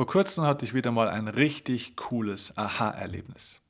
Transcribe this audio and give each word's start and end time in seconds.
Vor 0.00 0.06
kurzem 0.06 0.46
hatte 0.46 0.64
ich 0.64 0.72
wieder 0.72 0.92
mal 0.92 1.10
ein 1.10 1.28
richtig 1.28 1.94
cooles 1.94 2.56
Aha-Erlebnis. 2.56 3.60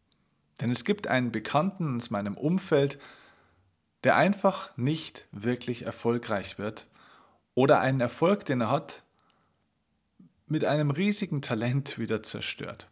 Denn 0.61 0.71
es 0.71 0.85
gibt 0.85 1.09
einen 1.09 1.33
Bekannten 1.33 1.97
aus 1.97 2.11
meinem 2.11 2.37
Umfeld, 2.37 3.01
der 4.05 4.15
einfach 4.15 4.71
nicht 4.77 5.27
wirklich 5.33 5.87
erfolgreich 5.87 6.57
wird 6.57 6.87
oder 7.55 7.81
einen 7.81 8.01
Erfolg, 8.01 8.45
den 8.45 8.61
er 8.61 8.71
hat, 8.71 9.03
mit 10.47 10.65
einem 10.65 10.93
riesigen 10.93 11.43
Talent 11.43 11.99
wieder 11.99 12.23
zerstört. 12.23 12.87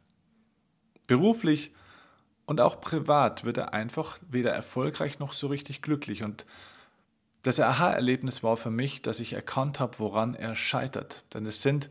Beruflich 1.06 1.72
und 2.44 2.60
auch 2.60 2.80
privat 2.80 3.44
wird 3.44 3.58
er 3.58 3.72
einfach 3.72 4.18
weder 4.28 4.50
erfolgreich 4.50 5.20
noch 5.20 5.32
so 5.32 5.46
richtig 5.46 5.80
glücklich. 5.80 6.24
Und 6.24 6.44
das 7.44 7.60
Aha-Erlebnis 7.60 8.42
war 8.42 8.56
für 8.56 8.72
mich, 8.72 9.00
dass 9.00 9.20
ich 9.20 9.32
erkannt 9.32 9.78
habe, 9.78 10.00
woran 10.00 10.34
er 10.34 10.56
scheitert. 10.56 11.22
Denn 11.32 11.46
es 11.46 11.62
sind 11.62 11.88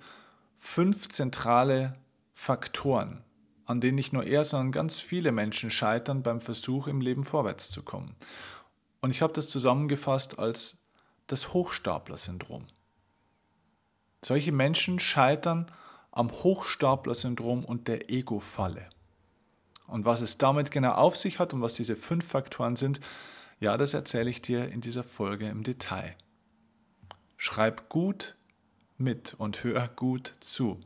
fünf 0.57 1.07
zentrale 1.09 1.95
Faktoren, 2.33 3.23
an 3.65 3.79
denen 3.79 3.95
nicht 3.95 4.11
nur 4.11 4.25
er, 4.25 4.43
sondern 4.43 4.71
ganz 4.71 4.99
viele 4.99 5.31
Menschen 5.31 5.71
scheitern 5.71 6.23
beim 6.23 6.41
Versuch, 6.41 6.87
im 6.87 6.99
Leben 6.99 7.23
vorwärts 7.23 7.69
zu 7.71 7.83
kommen. 7.83 8.15
Und 8.99 9.11
ich 9.11 9.21
habe 9.21 9.33
das 9.33 9.49
zusammengefasst 9.49 10.39
als 10.39 10.77
das 11.27 11.53
Hochstapler-Syndrom. 11.53 12.65
Solche 14.23 14.51
Menschen 14.51 14.99
scheitern 14.99 15.71
am 16.11 16.31
Hochstapler-Syndrom 16.31 17.63
und 17.63 17.87
der 17.87 18.09
Ego-Falle. 18.09 18.89
Und 19.85 20.05
was 20.05 20.21
es 20.21 20.37
damit 20.37 20.71
genau 20.71 20.93
auf 20.93 21.15
sich 21.15 21.39
hat 21.39 21.53
und 21.53 21.61
was 21.61 21.75
diese 21.75 21.95
fünf 21.95 22.27
Faktoren 22.27 22.75
sind, 22.75 22.99
ja, 23.59 23.77
das 23.77 23.93
erzähle 23.93 24.29
ich 24.29 24.41
dir 24.41 24.69
in 24.69 24.81
dieser 24.81 25.03
Folge 25.03 25.47
im 25.47 25.63
Detail. 25.63 26.15
Schreib 27.37 27.89
gut 27.89 28.36
mit 28.97 29.35
und 29.37 29.63
hör 29.63 29.87
gut 29.95 30.33
zu. 30.39 30.79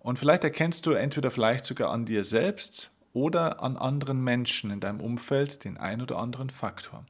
Und 0.00 0.18
vielleicht 0.18 0.44
erkennst 0.44 0.86
du 0.86 0.92
entweder 0.92 1.30
vielleicht 1.30 1.64
sogar 1.64 1.90
an 1.90 2.06
dir 2.06 2.24
selbst 2.24 2.90
oder 3.12 3.62
an 3.62 3.76
anderen 3.76 4.22
Menschen 4.22 4.70
in 4.70 4.80
deinem 4.80 5.00
Umfeld 5.00 5.64
den 5.64 5.78
ein 5.78 6.02
oder 6.02 6.18
anderen 6.18 6.50
Faktor 6.50 7.04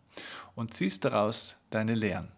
und 0.55 0.73
ziehst 0.73 1.05
daraus 1.05 1.57
deine 1.71 1.95
Lehren. 1.95 2.29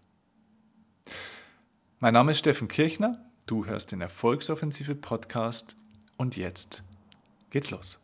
Mein 2.01 2.15
Name 2.15 2.33
ist 2.33 2.39
Steffen 2.39 2.69
Kirchner, 2.69 3.19
du 3.47 3.67
hörst 3.67 3.93
den 3.93 4.01
Erfolgsoffensive 4.01 4.95
Podcast 4.95 5.77
und 6.17 6.37
jetzt 6.37 6.83
geht's 7.51 7.71
los. 7.71 7.99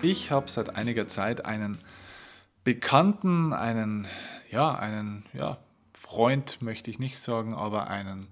Ich 0.00 0.30
habe 0.30 0.48
seit 0.48 0.76
einiger 0.76 1.08
Zeit 1.08 1.44
einen 1.44 1.76
Bekannten, 2.62 3.52
einen, 3.52 4.06
ja, 4.48 4.74
einen, 4.74 5.26
ja, 5.32 5.58
Freund 5.92 6.62
möchte 6.62 6.88
ich 6.90 7.00
nicht 7.00 7.18
sagen, 7.18 7.52
aber 7.52 7.88
einen 7.88 8.28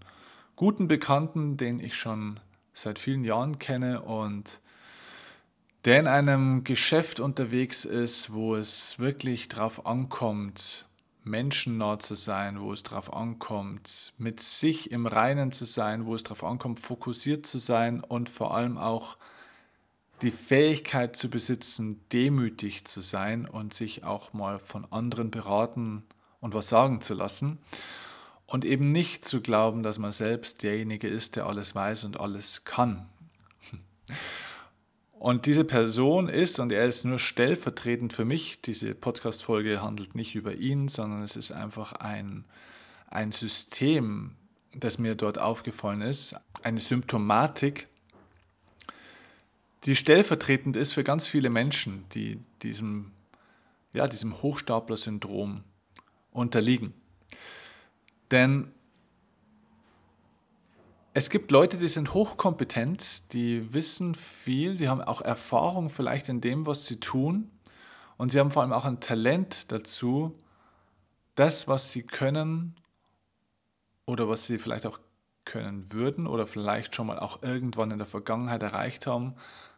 guten 0.54 0.86
Bekannten, 0.86 1.56
den 1.56 1.80
ich 1.80 1.96
schon 1.96 2.38
seit 2.72 3.00
vielen 3.00 3.24
Jahren 3.24 3.58
kenne 3.58 4.02
und 4.02 4.60
der 5.84 5.98
in 5.98 6.06
einem 6.06 6.62
Geschäft 6.62 7.18
unterwegs 7.18 7.84
ist, 7.84 8.32
wo 8.32 8.54
es 8.54 9.00
wirklich 9.00 9.48
darauf 9.48 9.86
ankommt, 9.86 10.86
menschennah 11.24 11.98
zu 11.98 12.14
sein, 12.14 12.60
wo 12.60 12.72
es 12.72 12.84
darauf 12.84 13.12
ankommt, 13.12 14.12
mit 14.18 14.40
sich 14.40 14.92
im 14.92 15.06
Reinen 15.06 15.50
zu 15.50 15.64
sein, 15.64 16.06
wo 16.06 16.14
es 16.14 16.22
darauf 16.22 16.44
ankommt, 16.44 16.78
fokussiert 16.78 17.44
zu 17.44 17.58
sein 17.58 18.00
und 18.00 18.28
vor 18.28 18.56
allem 18.56 18.78
auch 18.78 19.16
die 20.22 20.30
Fähigkeit 20.30 21.16
zu 21.16 21.28
besitzen, 21.28 22.00
demütig 22.12 22.86
zu 22.86 23.00
sein 23.00 23.46
und 23.46 23.74
sich 23.74 24.04
auch 24.04 24.32
mal 24.32 24.58
von 24.58 24.90
anderen 24.90 25.30
beraten 25.30 26.04
und 26.40 26.54
was 26.54 26.68
sagen 26.68 27.00
zu 27.00 27.14
lassen 27.14 27.58
und 28.46 28.64
eben 28.64 28.92
nicht 28.92 29.24
zu 29.24 29.40
glauben, 29.40 29.82
dass 29.82 29.98
man 29.98 30.12
selbst 30.12 30.62
derjenige 30.62 31.08
ist, 31.08 31.36
der 31.36 31.46
alles 31.46 31.74
weiß 31.74 32.04
und 32.04 32.20
alles 32.20 32.64
kann. 32.64 33.06
Und 35.18 35.46
diese 35.46 35.64
Person 35.64 36.28
ist, 36.28 36.58
und 36.58 36.70
er 36.70 36.86
ist 36.86 37.04
nur 37.04 37.18
stellvertretend 37.18 38.12
für 38.12 38.24
mich, 38.24 38.60
diese 38.60 38.94
Podcast-Folge 38.94 39.82
handelt 39.82 40.14
nicht 40.14 40.34
über 40.34 40.54
ihn, 40.54 40.88
sondern 40.88 41.22
es 41.22 41.36
ist 41.36 41.52
einfach 41.52 41.94
ein, 41.94 42.44
ein 43.08 43.32
System, 43.32 44.36
das 44.74 44.98
mir 44.98 45.14
dort 45.14 45.38
aufgefallen 45.38 46.02
ist, 46.02 46.36
eine 46.62 46.80
Symptomatik, 46.80 47.88
die 49.86 49.96
stellvertretend 49.96 50.76
ist 50.76 50.92
für 50.92 51.04
ganz 51.04 51.26
viele 51.26 51.48
Menschen, 51.48 52.04
die 52.12 52.40
diesem, 52.62 53.12
ja, 53.92 54.08
diesem 54.08 54.42
Hochstapler-Syndrom 54.42 55.62
unterliegen. 56.32 56.92
Denn 58.30 58.72
es 61.14 61.30
gibt 61.30 61.50
Leute, 61.50 61.78
die 61.78 61.88
sind 61.88 62.12
hochkompetent, 62.12 63.32
die 63.32 63.72
wissen 63.72 64.14
viel, 64.14 64.76
die 64.76 64.88
haben 64.88 65.00
auch 65.00 65.22
Erfahrung 65.22 65.88
vielleicht 65.88 66.28
in 66.28 66.40
dem, 66.40 66.66
was 66.66 66.86
sie 66.86 67.00
tun 67.00 67.50
und 68.18 68.32
sie 68.32 68.40
haben 68.40 68.50
vor 68.50 68.62
allem 68.62 68.72
auch 68.72 68.84
ein 68.84 69.00
Talent 69.00 69.70
dazu, 69.72 70.36
das, 71.36 71.68
was 71.68 71.92
sie 71.92 72.02
können 72.02 72.74
oder 74.04 74.28
was 74.28 74.46
sie 74.46 74.58
vielleicht 74.58 74.84
auch 74.84 74.98
können 75.44 75.92
würden 75.92 76.26
oder 76.26 76.46
vielleicht 76.46 76.94
schon 76.94 77.06
mal 77.06 77.18
auch 77.18 77.42
irgendwann 77.42 77.92
in 77.92 77.98
der 77.98 78.06
Vergangenheit 78.06 78.62
erreicht 78.62 79.06
haben, 79.06 79.36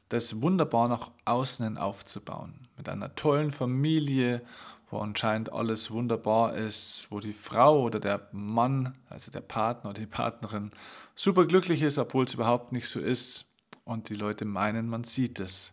das 0.08 0.40
wunderbar 0.40 0.88
nach 0.88 1.10
außen 1.24 1.78
aufzubauen. 1.78 2.68
Mit 2.76 2.88
einer 2.88 3.14
tollen 3.14 3.50
Familie, 3.50 4.42
wo 4.90 4.98
anscheinend 4.98 5.52
alles 5.52 5.90
wunderbar 5.90 6.54
ist, 6.54 7.06
wo 7.10 7.20
die 7.20 7.32
Frau 7.32 7.82
oder 7.82 8.00
der 8.00 8.28
Mann, 8.32 8.96
also 9.10 9.30
der 9.30 9.40
Partner 9.40 9.90
oder 9.90 10.00
die 10.00 10.06
Partnerin, 10.06 10.70
super 11.14 11.46
glücklich 11.46 11.82
ist, 11.82 11.98
obwohl 11.98 12.24
es 12.24 12.34
überhaupt 12.34 12.72
nicht 12.72 12.88
so 12.88 13.00
ist. 13.00 13.44
Und 13.84 14.08
die 14.08 14.14
Leute 14.14 14.44
meinen, 14.44 14.88
man 14.88 15.04
sieht 15.04 15.40
es 15.40 15.72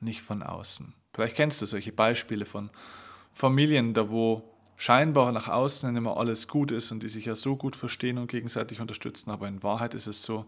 nicht 0.00 0.22
von 0.22 0.42
außen. 0.42 0.94
Vielleicht 1.12 1.36
kennst 1.36 1.62
du 1.62 1.66
solche 1.66 1.92
Beispiele 1.92 2.44
von 2.44 2.70
Familien, 3.32 3.94
da 3.94 4.10
wo 4.10 4.42
scheinbar 4.76 5.30
nach 5.32 5.48
außen 5.48 5.94
immer 5.94 6.16
alles 6.16 6.48
gut 6.48 6.72
ist 6.72 6.90
und 6.90 7.02
die 7.02 7.08
sich 7.08 7.26
ja 7.26 7.36
so 7.36 7.56
gut 7.56 7.76
verstehen 7.76 8.18
und 8.18 8.28
gegenseitig 8.28 8.80
unterstützen, 8.80 9.30
aber 9.30 9.46
in 9.46 9.62
Wahrheit 9.62 9.94
ist 9.94 10.08
es 10.08 10.22
so, 10.22 10.44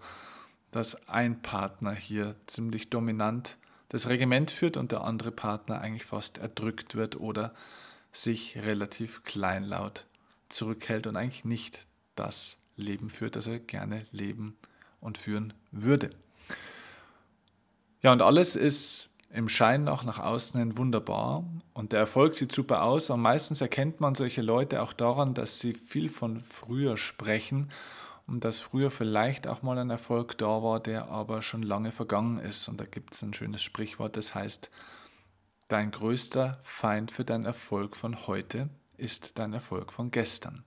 dass 0.74 1.06
ein 1.08 1.40
Partner 1.40 1.92
hier 1.92 2.34
ziemlich 2.48 2.90
dominant 2.90 3.58
das 3.90 4.08
Regiment 4.08 4.50
führt 4.50 4.76
und 4.76 4.90
der 4.90 5.02
andere 5.02 5.30
Partner 5.30 5.80
eigentlich 5.80 6.04
fast 6.04 6.38
erdrückt 6.38 6.96
wird 6.96 7.20
oder 7.20 7.54
sich 8.12 8.56
relativ 8.58 9.22
kleinlaut 9.22 10.06
zurückhält 10.48 11.06
und 11.06 11.14
eigentlich 11.16 11.44
nicht 11.44 11.86
das 12.16 12.58
Leben 12.76 13.08
führt, 13.08 13.36
das 13.36 13.46
er 13.46 13.60
gerne 13.60 14.04
leben 14.10 14.56
und 15.00 15.16
führen 15.16 15.52
würde. 15.70 16.10
Ja, 18.02 18.12
und 18.12 18.20
alles 18.20 18.56
ist 18.56 19.10
im 19.32 19.48
Schein 19.48 19.86
auch 19.86 20.02
nach 20.02 20.18
außen 20.18 20.58
hin 20.58 20.76
wunderbar 20.76 21.44
und 21.72 21.92
der 21.92 22.00
Erfolg 22.00 22.34
sieht 22.34 22.50
super 22.50 22.82
aus. 22.82 23.10
Und 23.10 23.20
meistens 23.20 23.60
erkennt 23.60 24.00
man 24.00 24.16
solche 24.16 24.42
Leute 24.42 24.82
auch 24.82 24.92
daran, 24.92 25.34
dass 25.34 25.60
sie 25.60 25.72
viel 25.72 26.08
von 26.08 26.40
früher 26.40 26.96
sprechen 26.96 27.70
und 28.26 28.44
dass 28.44 28.60
früher 28.60 28.90
vielleicht 28.90 29.46
auch 29.46 29.62
mal 29.62 29.78
ein 29.78 29.90
Erfolg 29.90 30.38
da 30.38 30.62
war, 30.62 30.80
der 30.80 31.08
aber 31.08 31.42
schon 31.42 31.62
lange 31.62 31.92
vergangen 31.92 32.38
ist. 32.38 32.68
Und 32.68 32.80
da 32.80 32.84
gibt 32.84 33.14
es 33.14 33.22
ein 33.22 33.34
schönes 33.34 33.62
Sprichwort, 33.62 34.16
das 34.16 34.34
heißt, 34.34 34.70
dein 35.68 35.90
größter 35.90 36.58
Feind 36.62 37.10
für 37.10 37.24
deinen 37.24 37.44
Erfolg 37.44 37.96
von 37.96 38.26
heute 38.26 38.68
ist 38.96 39.38
dein 39.38 39.52
Erfolg 39.52 39.92
von 39.92 40.10
gestern. 40.10 40.64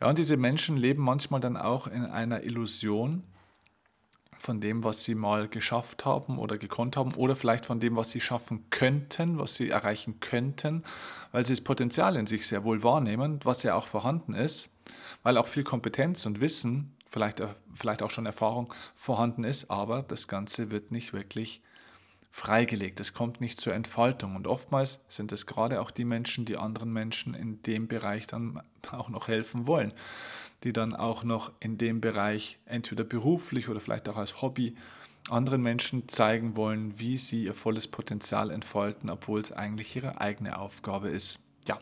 Ja, 0.00 0.08
und 0.08 0.18
diese 0.18 0.36
Menschen 0.36 0.76
leben 0.76 1.02
manchmal 1.02 1.40
dann 1.40 1.56
auch 1.56 1.86
in 1.86 2.04
einer 2.04 2.44
Illusion 2.44 3.22
von 4.44 4.60
dem, 4.60 4.84
was 4.84 5.04
sie 5.04 5.14
mal 5.14 5.48
geschafft 5.48 6.04
haben 6.04 6.38
oder 6.38 6.58
gekonnt 6.58 6.96
haben 6.96 7.14
oder 7.14 7.34
vielleicht 7.34 7.66
von 7.66 7.80
dem, 7.80 7.96
was 7.96 8.10
sie 8.10 8.20
schaffen 8.20 8.70
könnten, 8.70 9.38
was 9.38 9.56
sie 9.56 9.70
erreichen 9.70 10.20
könnten, 10.20 10.84
weil 11.32 11.44
sie 11.44 11.54
das 11.54 11.62
Potenzial 11.62 12.16
in 12.16 12.26
sich 12.26 12.46
sehr 12.46 12.62
wohl 12.64 12.82
wahrnehmen, 12.82 13.40
was 13.42 13.62
ja 13.62 13.74
auch 13.74 13.86
vorhanden 13.86 14.34
ist 14.34 14.70
weil 15.22 15.38
auch 15.38 15.46
viel 15.46 15.64
Kompetenz 15.64 16.26
und 16.26 16.40
Wissen, 16.40 16.94
vielleicht, 17.08 17.40
äh, 17.40 17.48
vielleicht 17.74 18.02
auch 18.02 18.10
schon 18.10 18.26
Erfahrung 18.26 18.72
vorhanden 18.94 19.44
ist, 19.44 19.70
aber 19.70 20.02
das 20.02 20.28
Ganze 20.28 20.70
wird 20.70 20.92
nicht 20.92 21.12
wirklich 21.12 21.62
freigelegt. 22.30 22.98
Es 22.98 23.14
kommt 23.14 23.40
nicht 23.40 23.60
zur 23.60 23.74
Entfaltung. 23.74 24.34
Und 24.34 24.48
oftmals 24.48 25.00
sind 25.08 25.30
es 25.30 25.46
gerade 25.46 25.80
auch 25.80 25.92
die 25.92 26.04
Menschen, 26.04 26.44
die 26.44 26.56
anderen 26.56 26.92
Menschen 26.92 27.32
in 27.34 27.62
dem 27.62 27.86
Bereich 27.86 28.26
dann 28.26 28.60
auch 28.90 29.08
noch 29.08 29.28
helfen 29.28 29.66
wollen, 29.68 29.92
die 30.64 30.72
dann 30.72 30.94
auch 30.94 31.22
noch 31.22 31.52
in 31.60 31.78
dem 31.78 32.00
Bereich 32.00 32.58
entweder 32.66 33.04
beruflich 33.04 33.68
oder 33.68 33.80
vielleicht 33.80 34.08
auch 34.08 34.16
als 34.16 34.42
Hobby 34.42 34.74
anderen 35.30 35.62
Menschen 35.62 36.08
zeigen 36.08 36.56
wollen, 36.56 36.98
wie 36.98 37.16
sie 37.16 37.44
ihr 37.44 37.54
volles 37.54 37.88
Potenzial 37.88 38.50
entfalten, 38.50 39.08
obwohl 39.10 39.40
es 39.40 39.52
eigentlich 39.52 39.94
ihre 39.96 40.20
eigene 40.20 40.58
Aufgabe 40.58 41.08
ist. 41.08 41.40
Ja. 41.66 41.80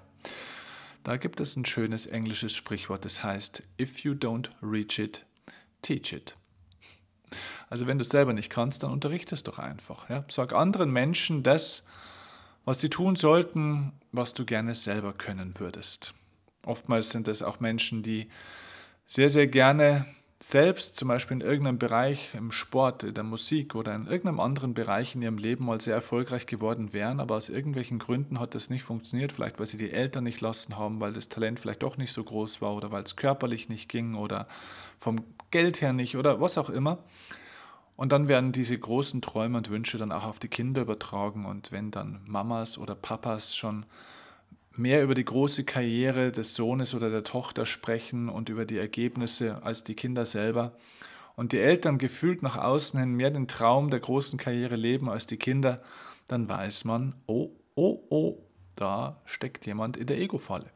Da 1.02 1.16
gibt 1.16 1.40
es 1.40 1.56
ein 1.56 1.64
schönes 1.64 2.06
englisches 2.06 2.52
Sprichwort, 2.52 3.04
das 3.04 3.24
heißt, 3.24 3.62
if 3.80 4.00
you 4.00 4.12
don't 4.12 4.50
reach 4.62 4.98
it, 4.98 5.26
teach 5.80 6.12
it. 6.12 6.36
Also 7.68 7.86
wenn 7.86 7.98
du 7.98 8.02
es 8.02 8.10
selber 8.10 8.32
nicht 8.32 8.50
kannst, 8.50 8.82
dann 8.82 8.92
unterrichte 8.92 9.34
es 9.34 9.42
doch 9.42 9.58
einfach. 9.58 10.08
Ja? 10.10 10.24
Sag 10.28 10.52
anderen 10.52 10.92
Menschen 10.92 11.42
das, 11.42 11.82
was 12.64 12.80
sie 12.80 12.90
tun 12.90 13.16
sollten, 13.16 13.92
was 14.12 14.34
du 14.34 14.44
gerne 14.44 14.74
selber 14.74 15.12
können 15.12 15.54
würdest. 15.58 16.14
Oftmals 16.64 17.10
sind 17.10 17.26
es 17.26 17.42
auch 17.42 17.58
Menschen, 17.58 18.02
die 18.02 18.28
sehr, 19.06 19.30
sehr 19.30 19.46
gerne 19.46 20.06
selbst 20.42 20.96
zum 20.96 21.06
Beispiel 21.06 21.36
in 21.36 21.40
irgendeinem 21.40 21.78
Bereich, 21.78 22.34
im 22.34 22.50
Sport, 22.50 23.04
in 23.04 23.14
der 23.14 23.22
Musik 23.22 23.76
oder 23.76 23.94
in 23.94 24.06
irgendeinem 24.06 24.40
anderen 24.40 24.74
Bereich 24.74 25.14
in 25.14 25.22
ihrem 25.22 25.38
Leben 25.38 25.66
mal 25.66 25.80
sehr 25.80 25.94
erfolgreich 25.94 26.46
geworden 26.46 26.92
wären, 26.92 27.20
aber 27.20 27.36
aus 27.36 27.48
irgendwelchen 27.48 28.00
Gründen 28.00 28.40
hat 28.40 28.56
das 28.56 28.68
nicht 28.68 28.82
funktioniert, 28.82 29.30
vielleicht 29.30 29.60
weil 29.60 29.66
sie 29.66 29.76
die 29.76 29.92
Eltern 29.92 30.24
nicht 30.24 30.40
lassen 30.40 30.76
haben, 30.76 31.00
weil 31.00 31.12
das 31.12 31.28
Talent 31.28 31.60
vielleicht 31.60 31.84
doch 31.84 31.96
nicht 31.96 32.12
so 32.12 32.24
groß 32.24 32.60
war 32.60 32.74
oder 32.74 32.90
weil 32.90 33.04
es 33.04 33.14
körperlich 33.14 33.68
nicht 33.68 33.88
ging 33.88 34.16
oder 34.16 34.48
vom 34.98 35.22
Geld 35.52 35.80
her 35.80 35.92
nicht 35.92 36.16
oder 36.16 36.40
was 36.40 36.58
auch 36.58 36.70
immer. 36.70 36.98
Und 37.94 38.10
dann 38.10 38.26
werden 38.26 38.50
diese 38.50 38.76
großen 38.76 39.22
Träume 39.22 39.58
und 39.58 39.70
Wünsche 39.70 39.98
dann 39.98 40.10
auch 40.10 40.24
auf 40.24 40.40
die 40.40 40.48
Kinder 40.48 40.82
übertragen. 40.82 41.44
Und 41.44 41.70
wenn 41.70 41.92
dann 41.92 42.20
Mamas 42.26 42.78
oder 42.78 42.96
Papas 42.96 43.54
schon 43.54 43.86
mehr 44.76 45.02
über 45.02 45.14
die 45.14 45.24
große 45.24 45.64
Karriere 45.64 46.32
des 46.32 46.54
Sohnes 46.54 46.94
oder 46.94 47.10
der 47.10 47.24
Tochter 47.24 47.66
sprechen 47.66 48.28
und 48.28 48.48
über 48.48 48.64
die 48.64 48.78
Ergebnisse 48.78 49.62
als 49.62 49.84
die 49.84 49.94
Kinder 49.94 50.26
selber. 50.26 50.76
Und 51.34 51.52
die 51.52 51.58
Eltern 51.58 51.98
gefühlt 51.98 52.42
nach 52.42 52.56
außen 52.56 52.98
hin 53.00 53.14
mehr 53.14 53.30
den 53.30 53.48
Traum 53.48 53.90
der 53.90 54.00
großen 54.00 54.38
Karriere 54.38 54.76
leben 54.76 55.08
als 55.08 55.26
die 55.26 55.38
Kinder, 55.38 55.82
dann 56.28 56.48
weiß 56.48 56.84
man, 56.84 57.14
oh, 57.26 57.50
oh, 57.74 58.02
oh, 58.10 58.46
da 58.76 59.20
steckt 59.24 59.66
jemand 59.66 59.96
in 59.96 60.06
der 60.06 60.18
Ego-Falle. 60.18 60.70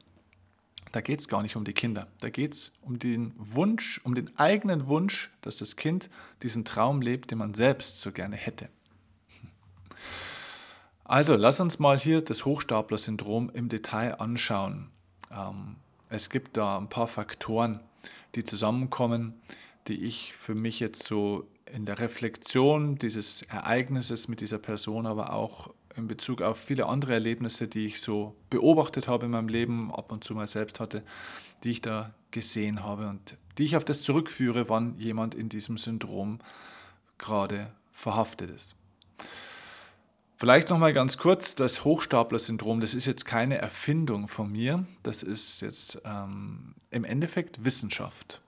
Da 0.93 1.01
geht 1.01 1.21
es 1.21 1.29
gar 1.29 1.43
nicht 1.43 1.57
um 1.57 1.65
die 1.65 1.75
Kinder, 1.75 2.07
da 2.21 2.31
geht 2.31 2.55
es 2.55 2.73
um 2.81 2.99
den 2.99 3.35
Wunsch, 3.37 4.01
um 4.05 4.15
den 4.15 4.35
eigenen 4.39 4.87
Wunsch, 4.87 5.31
dass 5.43 5.59
das 5.59 5.77
Kind 5.77 6.09
diesen 6.43 6.65
Traum 6.65 7.03
lebt, 7.03 7.31
den 7.31 7.39
man 7.39 7.55
selbst 7.55 8.01
so 8.01 8.13
gerne 8.13 8.37
hätte. 8.37 8.69
Also 11.09 11.37
lass 11.37 11.61
uns 11.61 11.79
mal 11.79 11.97
hier 11.97 12.21
das 12.21 12.45
Hochstapler-Syndrom 12.45 13.51
im 13.55 13.69
Detail 13.69 14.15
anschauen. 14.21 14.91
Ähm, 15.31 15.77
es 16.09 16.31
gibt 16.31 16.57
da 16.57 16.79
ein 16.79 16.89
paar 16.89 17.07
Faktoren, 17.07 17.79
die 18.35 18.43
zusammenkommen, 18.43 19.35
die 19.87 20.05
ich 20.05 20.33
für 20.33 20.57
mich 20.57 20.81
jetzt 20.81 21.05
so 21.05 21.47
in 21.73 21.87
der 21.87 22.01
Reflexion 22.01 22.97
dieses 22.97 23.43
Ereignisses 23.43 24.27
mit 24.27 24.41
dieser 24.41 24.59
Person, 24.59 25.07
aber 25.07 25.33
auch 25.33 25.73
in 25.95 26.09
Bezug 26.09 26.43
auf 26.43 26.59
viele 26.59 26.87
andere 26.87 27.13
Erlebnisse, 27.13 27.69
die 27.69 27.87
ich 27.87 28.01
so 28.01 28.35
beobachtet 28.51 29.07
habe 29.07 29.27
in 29.27 29.31
meinem 29.31 29.49
Leben, 29.49 29.95
ab 29.95 30.11
und 30.11 30.25
zu 30.25 30.35
mal 30.35 30.49
selbst 30.49 30.81
hatte, 30.81 31.05
die 31.63 31.71
ich 31.71 31.83
da 31.83 32.15
gesehen 32.33 32.83
habe 32.83 33.09
und 33.09 33.37
die 33.59 33.65
ich 33.65 33.77
auf 33.77 33.85
das 33.85 34.03
zurückführe, 34.03 34.69
wann 34.69 34.99
jemand 34.99 35.37
in 35.37 35.49
diesem 35.49 35.79
Syndrom 35.79 36.41
gerade 37.17 37.73
verhaftet 37.93 38.51
ist. 38.51 38.75
Vielleicht 40.39 40.69
noch 40.69 40.79
mal 40.79 40.93
ganz 40.93 41.17
kurz, 41.17 41.55
das 41.55 41.83
Hochstapler-Syndrom, 41.85 42.83
das 42.83 42.93
ist 42.93 43.07
jetzt 43.07 43.25
keine 43.25 43.57
Erfindung 43.57 44.29
von 44.29 44.53
mir, 44.53 44.85
das 45.03 45.23
ist 45.23 45.63
jetzt 45.63 46.03
ähm, 46.05 46.75
im 46.91 47.05
Endeffekt 47.05 47.65
Wissenschaft. 47.65 48.43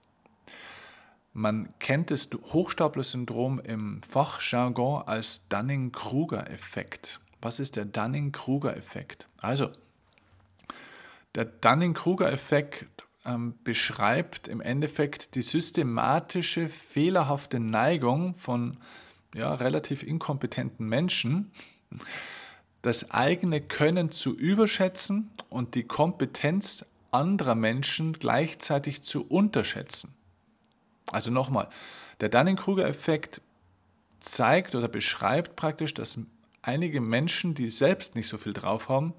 Man 1.33 1.73
kennt 1.79 2.11
das 2.11 2.29
Hochstapler-Syndrom 2.53 3.59
im 3.61 4.03
Fachjargon 4.03 5.01
als 5.07 5.47
Dunning-Kruger-Effekt. 5.47 7.21
Was 7.41 7.59
ist 7.59 7.75
der 7.75 7.85
Dunning-Kruger-Effekt? 7.85 9.27
Also, 9.41 9.71
der 11.33 11.45
Dunning-Kruger-Effekt 11.45 12.85
ähm, 13.25 13.55
beschreibt 13.63 14.47
im 14.47 14.61
Endeffekt 14.61 15.33
die 15.33 15.41
systematische, 15.41 16.69
fehlerhafte 16.69 17.59
Neigung 17.59 18.35
von 18.35 18.77
ja, 19.33 19.55
relativ 19.55 20.03
inkompetenten 20.03 20.87
Menschen, 20.87 21.51
das 22.81 23.11
eigene 23.11 23.61
Können 23.61 24.11
zu 24.11 24.35
überschätzen 24.35 25.29
und 25.49 25.75
die 25.75 25.83
Kompetenz 25.83 26.85
anderer 27.11 27.55
Menschen 27.55 28.13
gleichzeitig 28.13 29.01
zu 29.01 29.25
unterschätzen. 29.25 30.13
Also 31.11 31.31
nochmal, 31.31 31.69
der 32.21 32.29
Dunning-Kruger-Effekt 32.29 33.41
zeigt 34.19 34.75
oder 34.75 34.87
beschreibt 34.87 35.55
praktisch, 35.55 35.93
dass 35.93 36.19
einige 36.61 37.01
Menschen, 37.01 37.55
die 37.55 37.69
selbst 37.69 38.15
nicht 38.15 38.27
so 38.27 38.37
viel 38.37 38.53
drauf 38.53 38.89
haben, 38.89 39.13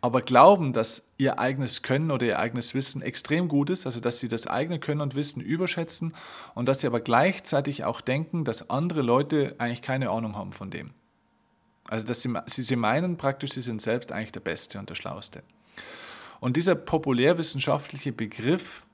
aber 0.00 0.20
glauben, 0.20 0.72
dass 0.72 1.08
ihr 1.16 1.38
eigenes 1.38 1.82
Können 1.82 2.10
oder 2.10 2.26
ihr 2.26 2.38
eigenes 2.38 2.74
Wissen 2.74 3.02
extrem 3.02 3.48
gut 3.48 3.70
ist, 3.70 3.86
also 3.86 3.98
dass 3.98 4.20
sie 4.20 4.28
das 4.28 4.46
eigene 4.46 4.78
Können 4.78 5.00
und 5.00 5.14
Wissen 5.14 5.40
überschätzen 5.40 6.14
und 6.54 6.68
dass 6.68 6.80
sie 6.80 6.86
aber 6.86 7.00
gleichzeitig 7.00 7.84
auch 7.84 8.00
denken, 8.00 8.44
dass 8.44 8.70
andere 8.70 9.02
Leute 9.02 9.56
eigentlich 9.58 9.82
keine 9.82 10.10
Ahnung 10.10 10.36
haben 10.36 10.52
von 10.52 10.70
dem. 10.70 10.90
Also 11.88 12.04
dass 12.04 12.22
sie, 12.22 12.32
sie, 12.46 12.76
meinen 12.76 13.16
praktisch, 13.16 13.52
sie 13.52 13.62
sind 13.62 13.80
selbst 13.80 14.12
eigentlich 14.12 14.32
der 14.32 14.40
Beste 14.40 14.78
und 14.78 14.90
der 14.90 14.94
Schlauste. 14.94 15.42
Und 16.40 16.56
dieser 16.56 16.74
populärwissenschaftliche 16.74 18.12
Begriff 18.12 18.86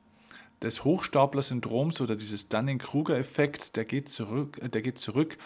des 0.63 0.85
Hochstapler-Syndroms 0.85 2.01
oder 2.01 2.17
dieses 2.17 2.49
Dunning-Kruger-Effekts, 2.49 3.73
der, 3.73 3.85
geht 3.85 4.09
zurück, 4.09 4.61
der 4.63 4.83
geht 4.83 4.99
zurück 4.99 5.39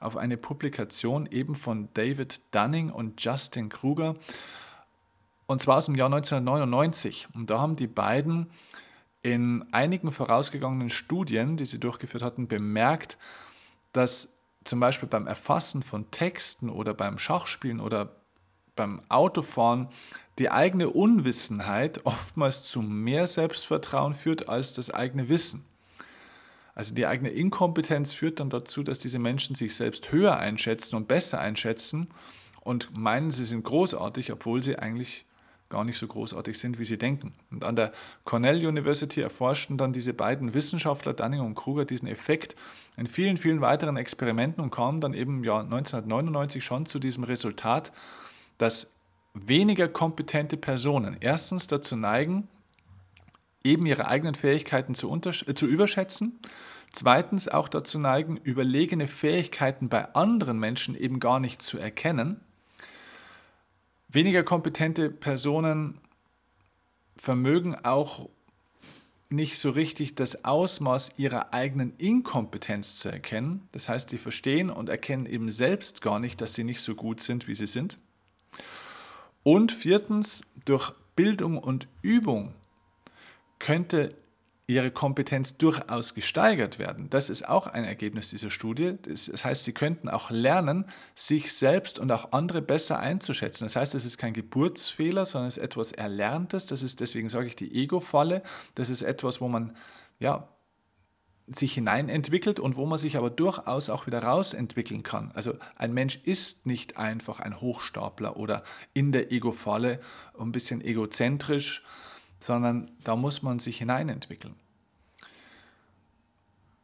auf 0.00 0.16
eine 0.16 0.36
Publikation 0.36 1.26
eben 1.30 1.54
von 1.54 1.88
David 1.94 2.42
Dunning 2.54 2.90
und 2.90 3.22
Justin 3.22 3.68
Kruger. 3.68 4.16
Und 5.46 5.60
zwar 5.60 5.78
aus 5.78 5.86
dem 5.86 5.94
Jahr 5.94 6.06
1999. 6.06 7.28
Und 7.34 7.50
da 7.50 7.60
haben 7.60 7.76
die 7.76 7.86
beiden 7.86 8.50
in 9.22 9.64
einigen 9.72 10.12
vorausgegangenen 10.12 10.90
Studien, 10.90 11.56
die 11.56 11.66
sie 11.66 11.78
durchgeführt 11.78 12.22
hatten, 12.22 12.48
bemerkt, 12.48 13.16
dass 13.92 14.33
zum 14.64 14.80
Beispiel 14.80 15.08
beim 15.08 15.26
Erfassen 15.26 15.82
von 15.82 16.10
Texten 16.10 16.70
oder 16.70 16.94
beim 16.94 17.18
Schachspielen 17.18 17.80
oder 17.80 18.16
beim 18.76 19.02
Autofahren 19.08 19.88
die 20.38 20.50
eigene 20.50 20.90
Unwissenheit 20.90 22.00
oftmals 22.04 22.64
zu 22.64 22.82
mehr 22.82 23.26
Selbstvertrauen 23.26 24.14
führt 24.14 24.48
als 24.48 24.74
das 24.74 24.90
eigene 24.90 25.28
Wissen. 25.28 25.64
Also 26.74 26.92
die 26.92 27.06
eigene 27.06 27.30
Inkompetenz 27.30 28.14
führt 28.14 28.40
dann 28.40 28.50
dazu, 28.50 28.82
dass 28.82 28.98
diese 28.98 29.20
Menschen 29.20 29.54
sich 29.54 29.76
selbst 29.76 30.10
höher 30.10 30.38
einschätzen 30.38 30.96
und 30.96 31.06
besser 31.06 31.40
einschätzen 31.40 32.08
und 32.62 32.96
meinen, 32.96 33.30
sie 33.30 33.44
sind 33.44 33.62
großartig, 33.62 34.32
obwohl 34.32 34.62
sie 34.62 34.76
eigentlich 34.76 35.24
gar 35.68 35.84
nicht 35.84 35.98
so 35.98 36.06
großartig 36.06 36.58
sind, 36.58 36.78
wie 36.78 36.84
sie 36.84 36.98
denken. 36.98 37.34
Und 37.50 37.64
an 37.64 37.76
der 37.76 37.92
Cornell 38.24 38.64
University 38.64 39.20
erforschten 39.20 39.76
dann 39.76 39.92
diese 39.92 40.14
beiden 40.14 40.54
Wissenschaftler, 40.54 41.14
Dunning 41.14 41.40
und 41.40 41.54
Kruger, 41.54 41.84
diesen 41.84 42.08
Effekt 42.08 42.54
in 42.96 43.06
vielen, 43.06 43.36
vielen 43.36 43.60
weiteren 43.60 43.96
Experimenten 43.96 44.62
und 44.62 44.70
kamen 44.70 45.00
dann 45.00 45.14
eben 45.14 45.42
ja 45.42 45.60
1999 45.60 46.64
schon 46.64 46.86
zu 46.86 46.98
diesem 46.98 47.24
Resultat, 47.24 47.92
dass 48.58 48.92
weniger 49.32 49.88
kompetente 49.88 50.56
Personen 50.56 51.16
erstens 51.20 51.66
dazu 51.66 51.96
neigen, 51.96 52.46
eben 53.64 53.86
ihre 53.86 54.06
eigenen 54.06 54.34
Fähigkeiten 54.34 54.94
zu, 54.94 55.12
äh, 55.12 55.54
zu 55.54 55.66
überschätzen, 55.66 56.38
zweitens 56.92 57.48
auch 57.48 57.68
dazu 57.68 57.98
neigen, 57.98 58.36
überlegene 58.36 59.08
Fähigkeiten 59.08 59.88
bei 59.88 60.14
anderen 60.14 60.60
Menschen 60.60 60.94
eben 60.94 61.18
gar 61.18 61.40
nicht 61.40 61.62
zu 61.62 61.78
erkennen 61.78 62.40
Weniger 64.14 64.44
kompetente 64.44 65.10
Personen 65.10 65.98
vermögen 67.16 67.74
auch 67.84 68.28
nicht 69.28 69.58
so 69.58 69.70
richtig 69.70 70.14
das 70.14 70.44
Ausmaß 70.44 71.14
ihrer 71.16 71.52
eigenen 71.52 71.96
Inkompetenz 71.96 73.00
zu 73.00 73.08
erkennen. 73.08 73.68
Das 73.72 73.88
heißt, 73.88 74.10
sie 74.10 74.18
verstehen 74.18 74.70
und 74.70 74.88
erkennen 74.88 75.26
eben 75.26 75.50
selbst 75.50 76.00
gar 76.00 76.20
nicht, 76.20 76.40
dass 76.40 76.54
sie 76.54 76.62
nicht 76.62 76.80
so 76.80 76.94
gut 76.94 77.20
sind, 77.20 77.48
wie 77.48 77.56
sie 77.56 77.66
sind. 77.66 77.98
Und 79.42 79.72
viertens, 79.72 80.42
durch 80.64 80.92
Bildung 81.16 81.58
und 81.58 81.88
Übung 82.02 82.54
könnte 83.58 84.14
ihre 84.66 84.90
Kompetenz 84.90 85.58
durchaus 85.58 86.14
gesteigert 86.14 86.78
werden. 86.78 87.10
Das 87.10 87.28
ist 87.28 87.46
auch 87.46 87.66
ein 87.66 87.84
Ergebnis 87.84 88.30
dieser 88.30 88.50
Studie. 88.50 88.94
Das 89.02 89.44
heißt, 89.44 89.64
sie 89.64 89.74
könnten 89.74 90.08
auch 90.08 90.30
lernen, 90.30 90.86
sich 91.14 91.52
selbst 91.52 91.98
und 91.98 92.10
auch 92.10 92.32
andere 92.32 92.62
besser 92.62 92.98
einzuschätzen. 92.98 93.64
Das 93.64 93.76
heißt, 93.76 93.94
es 93.94 94.06
ist 94.06 94.16
kein 94.16 94.32
Geburtsfehler, 94.32 95.26
sondern 95.26 95.48
es 95.48 95.58
ist 95.58 95.62
etwas 95.62 95.92
Erlerntes. 95.92 96.66
Das 96.66 96.82
ist, 96.82 97.00
deswegen 97.00 97.28
sage 97.28 97.46
ich, 97.46 97.56
die 97.56 97.74
Ego-Falle. 97.74 98.42
Das 98.74 98.88
ist 98.88 99.02
etwas, 99.02 99.42
wo 99.42 99.48
man 99.48 99.76
ja, 100.18 100.48
sich 101.46 101.74
hineinentwickelt 101.74 102.58
und 102.58 102.76
wo 102.76 102.86
man 102.86 102.98
sich 102.98 103.18
aber 103.18 103.28
durchaus 103.28 103.90
auch 103.90 104.06
wieder 104.06 104.22
rausentwickeln 104.22 105.02
kann. 105.02 105.30
Also 105.34 105.54
ein 105.76 105.92
Mensch 105.92 106.20
ist 106.24 106.64
nicht 106.64 106.96
einfach 106.96 107.38
ein 107.38 107.60
Hochstapler 107.60 108.38
oder 108.38 108.64
in 108.94 109.12
der 109.12 109.30
Ego-Falle 109.30 110.00
ein 110.38 110.52
bisschen 110.52 110.80
egozentrisch, 110.80 111.84
sondern 112.38 112.90
da 113.04 113.16
muss 113.16 113.42
man 113.42 113.58
sich 113.58 113.78
hineinentwickeln. 113.78 114.54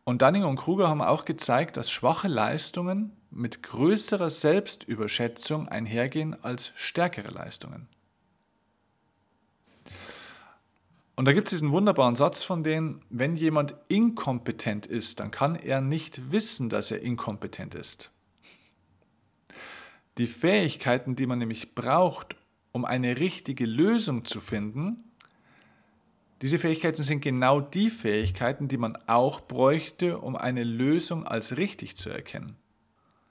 Und 0.05 0.23
Dunning 0.23 0.45
und 0.45 0.57
Kruger 0.57 0.89
haben 0.89 1.03
auch 1.03 1.25
gezeigt, 1.25 1.77
dass 1.77 1.91
schwache 1.91 2.29
Leistungen 2.29 3.17
mit 3.31 3.63
größerer 3.63 4.31
Selbstüberschätzung 4.31 5.69
einhergehen 5.69 6.43
als 6.43 6.73
stärkere 6.75 7.31
Leistungen. 7.31 7.89
Und 11.15 11.27
da 11.27 11.33
gibt 11.33 11.49
es 11.49 11.51
diesen 11.51 11.71
wunderbaren 11.71 12.17
Satz 12.17 12.43
von 12.43 12.65
denen, 12.65 13.03
wenn 13.11 13.37
jemand 13.37 13.75
inkompetent 13.89 14.87
ist, 14.87 15.21
dann 15.21 15.31
kann 15.31 15.55
er 15.55 15.83
nicht 15.83 16.33
wissen, 16.33 16.71
dass 16.71 16.91
er 16.91 17.03
inkompetent 17.03 17.75
ist. 17.75 18.11
Die 20.17 20.27
Fähigkeiten, 20.27 21.17
die 21.17 21.27
man 21.27 21.39
nämlich 21.39 21.75
braucht, 21.75 22.37
um 22.73 22.85
eine 22.85 23.19
richtige 23.19 23.67
Lösung 23.67 24.25
zu 24.25 24.41
finden, 24.41 25.10
diese 26.43 26.59
Fähigkeiten 26.59 27.03
sind 27.03 27.21
genau 27.21 27.61
die 27.61 27.91
Fähigkeiten, 27.91 28.69
die 28.69 28.79
man 28.79 28.97
auch 29.07 29.41
bräuchte, 29.41 30.19
um 30.19 30.37
eine 30.37 30.65
Lösung 30.65 31.27
als 31.27 31.59
richtig 31.59 31.97
zu 31.97 32.09
erkennen. 32.09 32.57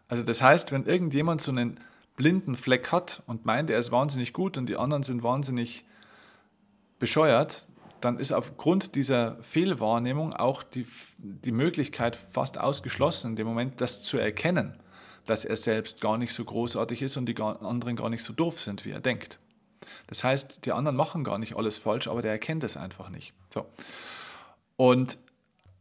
Also 0.08 0.24
das 0.24 0.42
heißt, 0.42 0.72
wenn 0.72 0.86
irgendjemand 0.86 1.42
so 1.42 1.51
einen 1.51 1.80
blinden 2.16 2.56
Fleck 2.56 2.92
hat 2.92 3.24
und 3.28 3.46
meint, 3.46 3.70
er 3.70 3.80
ist 3.80 3.92
wahnsinnig 3.92 4.34
gut 4.34 4.58
und 4.58 4.68
die 4.68 4.75
anderen 4.75 5.04
sind 5.04 5.24
wahnsinnig 5.24 5.86
bescheuert, 7.00 7.68
dann 8.01 8.20
ist 8.20 8.32
aufgrund 8.32 8.96
dieser 8.96 9.42
Fehlwahrnehmung 9.42 10.34
auch 10.34 10.63
die, 10.63 10.86
die 11.18 11.51
Möglichkeit 11.51 12.16
fast 12.16 12.58
ausgeschlossen, 12.58 13.32
in 13.32 13.36
dem 13.36 13.48
Moment 13.48 13.82
das 13.82 14.01
zu 14.01 14.18
erkennen, 14.18 14.75
dass 15.25 15.46
er 15.46 15.58
selbst 15.58 16.01
gar 16.01 16.18
nicht 16.18 16.34
so 16.34 16.44
großartig 16.44 17.01
ist 17.01 17.18
und 17.18 17.25
die 17.25 17.39
anderen 17.42 17.96
gar 17.96 18.10
nicht 18.10 18.24
so 18.24 18.34
doof 18.34 18.60
sind, 18.60 18.86
wie 18.86 18.92
er 18.92 19.01
denkt. 19.01 19.39
Das 20.08 20.24
heißt, 20.24 20.66
die 20.66 20.72
anderen 20.72 20.96
machen 20.96 21.24
gar 21.24 21.38
nicht 21.38 21.56
alles 21.56 21.78
falsch, 21.78 22.08
aber 22.08 22.22
der 22.22 22.32
erkennt 22.32 22.64
es 22.64 22.78
einfach 22.78 23.10
nicht. 23.10 23.34
So. 23.50 23.66
Und 24.76 25.18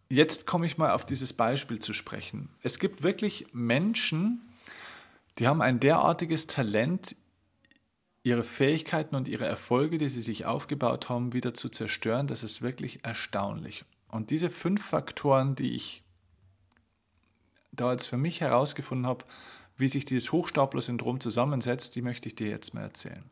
jetzt 0.08 0.46
komme 0.46 0.66
ich 0.66 0.78
mal 0.78 0.92
auf 0.92 1.06
dieses 1.06 1.32
Beispiel 1.32 1.78
zu 1.78 1.92
sprechen. 1.92 2.50
Es 2.62 2.78
gibt 2.78 3.02
wirklich 3.02 3.46
Menschen, 3.52 4.40
die 5.38 5.46
haben 5.46 5.62
ein 5.62 5.80
derartiges 5.80 6.46
Talent, 6.46 7.16
ihre 8.24 8.44
Fähigkeiten 8.44 9.14
und 9.14 9.28
ihre 9.28 9.46
Erfolge, 9.46 9.98
die 9.98 10.08
sie 10.08 10.22
sich 10.22 10.44
aufgebaut 10.44 11.08
haben, 11.08 11.32
wieder 11.32 11.54
zu 11.54 11.68
zerstören. 11.68 12.26
Das 12.26 12.42
ist 12.42 12.62
wirklich 12.62 13.04
erstaunlich. 13.04 13.84
Und 14.10 14.30
diese 14.30 14.50
fünf 14.50 14.84
Faktoren, 14.84 15.54
die 15.54 15.74
ich 15.74 16.02
da 17.72 17.92
jetzt 17.92 18.06
für 18.06 18.16
mich 18.16 18.40
herausgefunden 18.40 19.06
habe, 19.06 19.24
wie 19.76 19.88
sich 19.88 20.04
dieses 20.04 20.32
Hochstapler-Syndrom 20.32 21.20
zusammensetzt, 21.20 21.94
die 21.94 22.02
möchte 22.02 22.28
ich 22.28 22.34
dir 22.34 22.48
jetzt 22.48 22.74
mal 22.74 22.82
erzählen. 22.82 23.24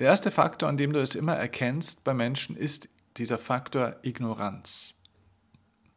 Der 0.00 0.08
erste 0.08 0.30
Faktor, 0.30 0.68
an 0.68 0.78
dem 0.78 0.94
du 0.94 1.00
es 1.00 1.14
immer 1.14 1.36
erkennst 1.36 2.04
bei 2.04 2.14
Menschen, 2.14 2.56
ist 2.56 2.88
dieser 3.18 3.36
Faktor 3.36 3.96
Ignoranz. 4.02 4.94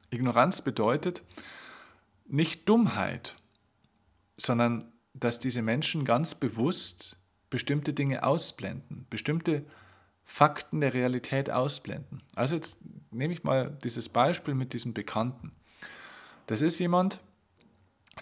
Ignoranz 0.10 0.62
bedeutet 0.62 1.24
nicht 2.26 2.68
Dummheit, 2.68 3.38
sondern 4.36 4.92
dass 5.14 5.40
diese 5.40 5.62
Menschen 5.62 6.04
ganz 6.04 6.36
bewusst 6.36 7.18
bestimmte 7.50 7.94
Dinge 7.94 8.24
ausblenden, 8.24 9.08
bestimmte 9.10 9.66
Fakten 10.26 10.82
der 10.82 10.94
Realität 10.94 11.50
ausblenden. 11.50 12.22
Also 12.36 12.56
jetzt 12.56 12.78
nehme 13.12 13.34
ich 13.34 13.44
mal 13.46 13.78
dieses 13.86 14.10
Beispiel 14.10 14.54
mit 14.54 14.74
diesem 14.74 14.94
Bekannten. 14.94 15.54
Das 16.48 16.62
ist 16.62 16.80
jemand, 16.80 17.22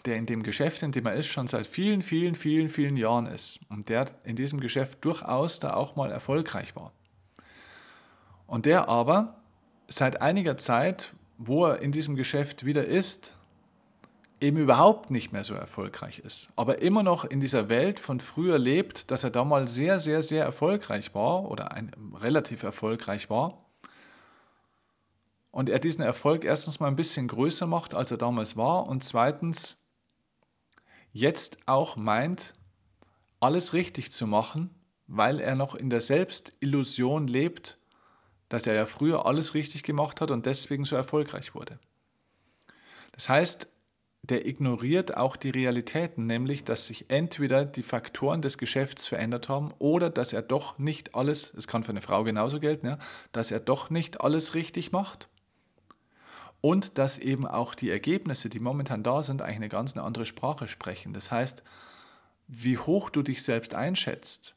der 0.06 0.16
in 0.16 0.26
dem 0.26 0.44
Geschäft, 0.44 0.84
in 0.84 0.92
dem 0.92 1.06
er 1.06 1.14
ist, 1.14 1.28
schon 1.28 1.48
seit 1.48 1.68
vielen, 1.68 2.02
vielen, 2.02 2.36
vielen, 2.36 2.70
vielen 2.70 2.98
Jahren 2.98 3.28
ist 3.28 3.60
und 3.70 3.90
der 3.90 4.08
in 4.24 4.36
diesem 4.36 4.60
Geschäft 4.60 5.04
durchaus 5.06 5.60
da 5.60 5.74
auch 5.74 5.96
mal 5.96 6.12
erfolgreich 6.12 6.76
war. 6.76 6.92
Und 8.48 8.66
der 8.66 8.90
aber 8.90 9.42
seit 9.88 10.22
einiger 10.22 10.58
Zeit, 10.58 11.14
wo 11.38 11.66
er 11.66 11.82
in 11.82 11.92
diesem 11.92 12.16
Geschäft 12.16 12.66
wieder 12.66 12.86
ist, 12.86 13.36
eben 14.40 14.58
überhaupt 14.58 15.12
nicht 15.12 15.32
mehr 15.32 15.44
so 15.44 15.54
erfolgreich 15.54 16.20
ist, 16.20 16.50
aber 16.56 16.82
immer 16.82 17.04
noch 17.04 17.26
in 17.26 17.42
dieser 17.42 17.70
Welt 17.70 18.00
von 18.00 18.20
früher 18.20 18.58
lebt, 18.58 19.12
dass 19.12 19.24
er 19.24 19.30
damals 19.30 19.74
sehr, 19.76 20.00
sehr, 20.00 20.24
sehr 20.24 20.44
erfolgreich 20.44 21.14
war 21.14 21.50
oder 21.50 21.72
ein, 21.72 21.92
relativ 22.20 22.64
erfolgreich 22.64 23.30
war. 23.30 23.66
Und 25.52 25.70
er 25.70 25.80
diesen 25.80 26.02
Erfolg 26.02 26.44
erstens 26.44 26.80
mal 26.80 26.88
ein 26.88 26.96
bisschen 26.96 27.28
größer 27.28 27.68
macht, 27.68 27.94
als 27.94 28.10
er 28.10 28.18
damals 28.18 28.58
war 28.58 28.88
und 28.88 29.04
zweitens 29.04 29.78
jetzt 31.12 31.58
auch 31.66 31.96
meint, 31.96 32.54
alles 33.40 33.74
richtig 33.74 34.12
zu 34.12 34.28
machen, 34.28 34.70
weil 35.08 35.40
er 35.40 35.56
noch 35.56 35.76
in 35.76 35.90
der 35.90 36.02
Selbstillusion 36.02 37.28
lebt, 37.28 37.78
dass 38.50 38.68
er 38.68 38.76
ja 38.76 38.86
früher 38.86 39.26
alles 39.26 39.54
richtig 39.54 39.84
gemacht 39.84 40.22
hat 40.22 40.32
und 40.32 40.46
deswegen 40.46 40.86
so 40.86 40.96
erfolgreich 40.96 41.56
wurde. 41.56 41.80
Das 43.14 43.30
heißt, 43.30 43.68
der 44.24 44.46
ignoriert 44.46 45.18
auch 45.18 45.36
die 45.36 45.50
Realitäten, 45.50 46.28
nämlich 46.28 46.64
dass 46.64 46.88
sich 46.88 47.10
entweder 47.10 47.66
die 47.66 47.82
Faktoren 47.82 48.42
des 48.42 48.58
Geschäfts 48.58 49.08
verändert 49.08 49.50
haben 49.50 49.74
oder 49.80 50.10
dass 50.10 50.32
er 50.32 50.44
doch 50.44 50.78
nicht 50.78 51.16
alles, 51.16 51.54
es 51.56 51.68
kann 51.68 51.84
für 51.84 51.90
eine 51.90 52.02
Frau 52.02 52.24
genauso 52.24 52.60
gelten, 52.60 52.88
ja, 52.88 53.00
dass 53.32 53.52
er 53.52 53.60
doch 53.60 53.90
nicht 53.90 54.22
alles 54.22 54.54
richtig 54.54 54.92
macht 54.92 55.28
und 56.62 57.00
dass 57.00 57.18
eben 57.18 57.48
auch 57.48 57.74
die 57.74 57.90
Ergebnisse, 57.90 58.50
die 58.50 58.60
momentan 58.60 59.04
da 59.04 59.24
sind, 59.24 59.42
eigentlich 59.42 59.56
eine 59.58 59.70
ganz 59.70 59.98
andere 59.98 60.28
Sprache 60.28 60.68
sprechen. 60.68 61.14
Das 61.14 61.32
heißt, 61.32 61.64
wie 62.48 62.78
hoch 62.78 63.10
du 63.10 63.24
dich 63.24 63.44
selbst 63.44 63.74
einschätzt, 63.74 64.56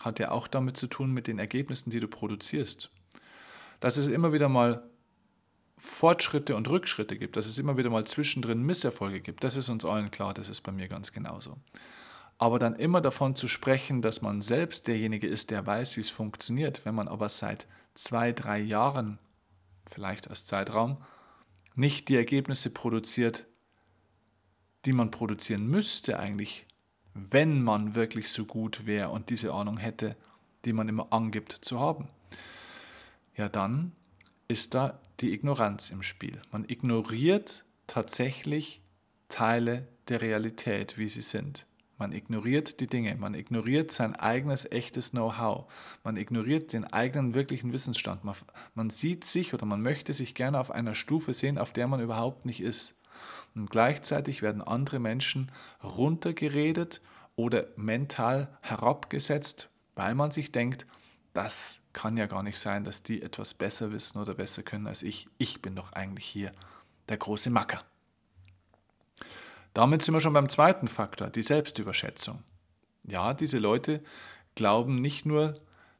hat 0.00 0.18
ja 0.18 0.32
auch 0.32 0.48
damit 0.48 0.76
zu 0.76 0.88
tun 0.88 1.12
mit 1.12 1.28
den 1.28 1.38
Ergebnissen, 1.38 1.90
die 1.90 2.00
du 2.00 2.08
produzierst. 2.08 2.90
Dass 3.80 3.96
es 3.96 4.08
immer 4.08 4.32
wieder 4.32 4.48
mal 4.48 4.82
Fortschritte 5.76 6.56
und 6.56 6.68
Rückschritte 6.68 7.16
gibt, 7.16 7.36
dass 7.36 7.46
es 7.46 7.58
immer 7.58 7.76
wieder 7.76 7.90
mal 7.90 8.04
zwischendrin 8.04 8.62
Misserfolge 8.62 9.20
gibt, 9.20 9.44
das 9.44 9.56
ist 9.56 9.68
uns 9.68 9.84
allen 9.84 10.10
klar, 10.10 10.34
das 10.34 10.48
ist 10.48 10.62
bei 10.62 10.72
mir 10.72 10.88
ganz 10.88 11.12
genauso. 11.12 11.56
Aber 12.38 12.58
dann 12.58 12.74
immer 12.74 13.00
davon 13.00 13.36
zu 13.36 13.46
sprechen, 13.48 14.02
dass 14.02 14.22
man 14.22 14.42
selbst 14.42 14.88
derjenige 14.88 15.28
ist, 15.28 15.50
der 15.50 15.66
weiß, 15.66 15.96
wie 15.96 16.00
es 16.00 16.10
funktioniert, 16.10 16.84
wenn 16.84 16.94
man 16.94 17.08
aber 17.08 17.28
seit 17.28 17.66
zwei, 17.94 18.32
drei 18.32 18.58
Jahren, 18.58 19.18
vielleicht 19.88 20.28
als 20.28 20.44
Zeitraum, 20.44 20.98
nicht 21.74 22.08
die 22.08 22.16
Ergebnisse 22.16 22.70
produziert, 22.70 23.46
die 24.84 24.92
man 24.92 25.10
produzieren 25.10 25.66
müsste 25.66 26.18
eigentlich, 26.18 26.66
wenn 27.14 27.62
man 27.62 27.94
wirklich 27.94 28.28
so 28.28 28.44
gut 28.44 28.86
wäre 28.86 29.10
und 29.10 29.30
diese 29.30 29.52
Ahnung 29.52 29.78
hätte, 29.78 30.16
die 30.64 30.72
man 30.72 30.88
immer 30.88 31.12
angibt 31.12 31.52
zu 31.52 31.80
haben. 31.80 32.08
Ja, 33.36 33.48
dann 33.48 33.92
ist 34.48 34.74
da 34.74 35.00
die 35.20 35.32
Ignoranz 35.32 35.90
im 35.90 36.02
Spiel. 36.02 36.40
Man 36.50 36.64
ignoriert 36.68 37.64
tatsächlich 37.86 38.80
Teile 39.28 39.88
der 40.08 40.20
Realität, 40.20 40.98
wie 40.98 41.08
sie 41.08 41.22
sind. 41.22 41.66
Man 41.96 42.12
ignoriert 42.12 42.80
die 42.80 42.88
Dinge, 42.88 43.14
man 43.14 43.34
ignoriert 43.34 43.92
sein 43.92 44.16
eigenes 44.16 44.70
echtes 44.70 45.10
Know-how, 45.10 45.72
man 46.02 46.16
ignoriert 46.16 46.72
den 46.72 46.84
eigenen 46.84 47.34
wirklichen 47.34 47.72
Wissensstand. 47.72 48.24
Man, 48.24 48.34
man, 48.74 48.90
sieht 48.90 49.24
sich 49.24 49.54
oder 49.54 49.64
man 49.64 49.80
möchte 49.80 50.12
sich 50.12 50.34
gerne 50.34 50.58
auf 50.58 50.70
einer 50.72 50.94
Stufe 50.94 51.32
sehen, 51.32 51.58
auf 51.58 51.72
der 51.72 51.86
man 51.86 52.00
überhaupt 52.00 52.46
nicht 52.46 52.60
ist. 52.60 52.96
Und 53.54 53.70
gleichzeitig 53.70 54.42
werden 54.42 54.60
andere 54.60 54.98
Menschen 54.98 55.52
runtergeredet 55.82 57.00
oder 57.36 57.66
mental 57.76 58.58
herabgesetzt, 58.60 59.70
weil 59.94 60.16
man 60.16 60.32
sich 60.32 60.50
denkt, 60.50 60.86
das 61.32 61.80
kann 61.92 62.16
ja 62.16 62.26
gar 62.26 62.42
nicht 62.42 62.58
sein, 62.58 62.84
dass 62.84 63.02
die 63.02 63.22
etwas 63.22 63.54
besser 63.54 63.92
wissen 63.92 64.20
oder 64.20 64.34
besser 64.34 64.62
können 64.62 64.86
als 64.86 65.02
ich. 65.02 65.28
Ich 65.38 65.62
bin 65.62 65.76
doch 65.76 65.92
eigentlich 65.92 66.26
hier 66.26 66.52
der 67.08 67.18
große 67.18 67.50
Macker. 67.50 67.84
Damit 69.74 70.02
sind 70.02 70.14
wir 70.14 70.20
schon 70.20 70.32
beim 70.32 70.48
zweiten 70.48 70.88
Faktor, 70.88 71.30
die 71.30 71.42
Selbstüberschätzung. 71.42 72.42
Ja, 73.02 73.34
diese 73.34 73.58
Leute 73.58 74.02
glauben 74.54 75.00
nicht 75.00 75.26
nur, 75.26 75.54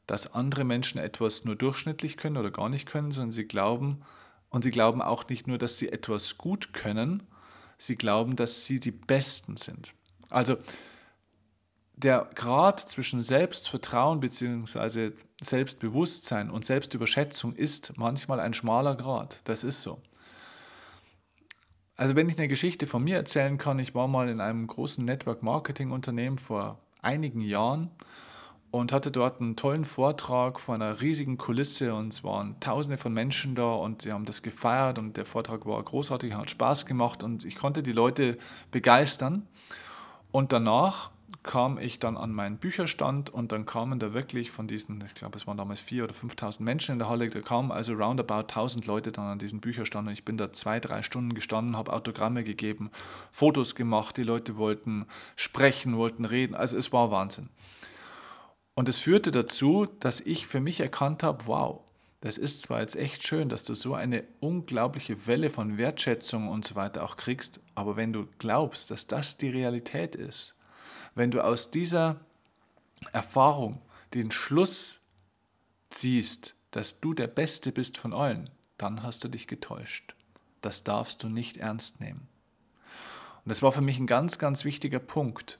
dass 0.06 0.32
andere 0.32 0.64
Menschen 0.64 0.98
etwas 0.98 1.44
nur 1.44 1.56
durchschnittlich 1.56 2.16
können 2.16 2.36
oder 2.36 2.50
gar 2.50 2.68
nicht 2.68 2.86
können, 2.86 3.12
sondern 3.12 3.32
sie 3.32 3.46
glauben, 3.46 4.02
und 4.48 4.62
sie 4.62 4.70
glauben 4.70 5.02
auch 5.02 5.28
nicht 5.28 5.48
nur, 5.48 5.58
dass 5.58 5.78
sie 5.78 5.90
etwas 5.90 6.38
gut 6.38 6.72
können, 6.72 7.24
sie 7.76 7.96
glauben, 7.96 8.36
dass 8.36 8.66
sie 8.66 8.78
die 8.78 8.92
Besten 8.92 9.56
sind. 9.56 9.92
Also 10.30 10.56
der 11.96 12.30
Grad 12.36 12.78
zwischen 12.78 13.22
Selbstvertrauen 13.22 14.20
bzw. 14.20 15.10
Selbstbewusstsein 15.40 16.50
und 16.50 16.64
Selbstüberschätzung 16.64 17.52
ist 17.54 17.94
manchmal 17.96 18.38
ein 18.38 18.54
schmaler 18.54 18.94
Grad. 18.94 19.40
Das 19.44 19.64
ist 19.64 19.82
so. 19.82 20.00
Also 21.96 22.16
wenn 22.16 22.28
ich 22.28 22.36
eine 22.38 22.48
Geschichte 22.48 22.88
von 22.88 23.04
mir 23.04 23.16
erzählen 23.16 23.56
kann, 23.56 23.78
ich 23.78 23.94
war 23.94 24.08
mal 24.08 24.28
in 24.28 24.40
einem 24.40 24.66
großen 24.66 25.04
Network-Marketing-Unternehmen 25.04 26.38
vor 26.38 26.80
einigen 27.02 27.40
Jahren 27.40 27.90
und 28.72 28.90
hatte 28.90 29.12
dort 29.12 29.40
einen 29.40 29.54
tollen 29.54 29.84
Vortrag 29.84 30.58
vor 30.58 30.74
einer 30.74 31.00
riesigen 31.00 31.38
Kulisse 31.38 31.94
und 31.94 32.12
es 32.12 32.24
waren 32.24 32.58
tausende 32.58 32.98
von 32.98 33.14
Menschen 33.14 33.54
da 33.54 33.74
und 33.74 34.02
sie 34.02 34.12
haben 34.12 34.24
das 34.24 34.42
gefeiert 34.42 34.98
und 34.98 35.16
der 35.16 35.24
Vortrag 35.24 35.66
war 35.66 35.80
großartig, 35.80 36.34
hat 36.34 36.50
Spaß 36.50 36.84
gemacht 36.86 37.22
und 37.22 37.44
ich 37.44 37.54
konnte 37.54 37.84
die 37.84 37.92
Leute 37.92 38.38
begeistern. 38.72 39.46
Und 40.32 40.50
danach 40.50 41.12
kam 41.44 41.78
ich 41.78 41.98
dann 41.98 42.16
an 42.16 42.32
meinen 42.32 42.56
Bücherstand 42.56 43.30
und 43.30 43.52
dann 43.52 43.66
kamen 43.66 43.98
da 44.00 44.14
wirklich 44.14 44.50
von 44.50 44.66
diesen, 44.66 45.04
ich 45.04 45.14
glaube, 45.14 45.36
es 45.36 45.46
waren 45.46 45.58
damals 45.58 45.82
4.000 45.82 46.04
oder 46.04 46.14
5.000 46.14 46.62
Menschen 46.62 46.92
in 46.94 46.98
der 46.98 47.08
Halle, 47.08 47.28
da 47.28 47.40
kamen 47.40 47.70
also 47.70 47.92
roundabout 47.92 48.52
1.000 48.52 48.86
Leute 48.86 49.12
dann 49.12 49.26
an 49.26 49.38
diesen 49.38 49.60
Bücherstand 49.60 50.08
und 50.08 50.14
ich 50.14 50.24
bin 50.24 50.38
da 50.38 50.52
zwei, 50.52 50.80
drei 50.80 51.02
Stunden 51.02 51.34
gestanden, 51.34 51.76
habe 51.76 51.92
Autogramme 51.92 52.42
gegeben, 52.42 52.90
Fotos 53.30 53.74
gemacht, 53.74 54.16
die 54.16 54.22
Leute 54.22 54.56
wollten 54.56 55.06
sprechen, 55.36 55.96
wollten 55.98 56.24
reden, 56.24 56.54
also 56.54 56.76
es 56.78 56.92
war 56.92 57.10
Wahnsinn. 57.10 57.50
Und 58.74 58.88
es 58.88 58.98
führte 58.98 59.30
dazu, 59.30 59.86
dass 60.00 60.20
ich 60.20 60.46
für 60.46 60.60
mich 60.60 60.80
erkannt 60.80 61.22
habe, 61.22 61.46
wow, 61.46 61.82
das 62.22 62.38
ist 62.38 62.62
zwar 62.62 62.80
jetzt 62.80 62.96
echt 62.96 63.26
schön, 63.26 63.50
dass 63.50 63.64
du 63.64 63.74
so 63.74 63.94
eine 63.94 64.24
unglaubliche 64.40 65.26
Welle 65.26 65.50
von 65.50 65.76
Wertschätzung 65.76 66.48
und 66.48 66.64
so 66.64 66.74
weiter 66.74 67.04
auch 67.04 67.16
kriegst, 67.16 67.60
aber 67.74 67.96
wenn 67.96 68.14
du 68.14 68.26
glaubst, 68.38 68.90
dass 68.90 69.06
das 69.06 69.36
die 69.36 69.50
Realität 69.50 70.16
ist, 70.16 70.56
wenn 71.14 71.30
du 71.30 71.42
aus 71.42 71.70
dieser 71.70 72.20
Erfahrung 73.12 73.80
den 74.14 74.30
Schluss 74.30 75.00
ziehst, 75.90 76.54
dass 76.70 77.00
du 77.00 77.14
der 77.14 77.28
Beste 77.28 77.72
bist 77.72 77.98
von 77.98 78.12
allen, 78.12 78.50
dann 78.78 79.02
hast 79.02 79.22
du 79.24 79.28
dich 79.28 79.46
getäuscht. 79.46 80.14
Das 80.60 80.82
darfst 80.82 81.22
du 81.22 81.28
nicht 81.28 81.56
ernst 81.56 82.00
nehmen. 82.00 82.28
Und 83.44 83.50
das 83.50 83.62
war 83.62 83.72
für 83.72 83.80
mich 83.80 83.98
ein 83.98 84.06
ganz, 84.06 84.38
ganz 84.38 84.64
wichtiger 84.64 84.98
Punkt, 84.98 85.58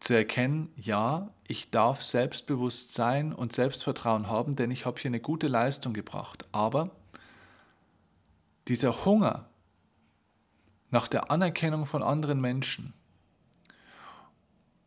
zu 0.00 0.14
erkennen, 0.14 0.72
ja, 0.76 1.30
ich 1.48 1.70
darf 1.70 2.02
selbstbewusst 2.02 2.92
sein 2.92 3.32
und 3.32 3.52
Selbstvertrauen 3.52 4.28
haben, 4.28 4.54
denn 4.54 4.70
ich 4.70 4.84
habe 4.84 5.00
hier 5.00 5.08
eine 5.08 5.20
gute 5.20 5.48
Leistung 5.48 5.94
gebracht. 5.94 6.46
Aber 6.52 6.90
dieser 8.68 9.04
Hunger 9.04 9.48
nach 10.90 11.08
der 11.08 11.30
Anerkennung 11.30 11.86
von 11.86 12.02
anderen 12.02 12.40
Menschen 12.40 12.92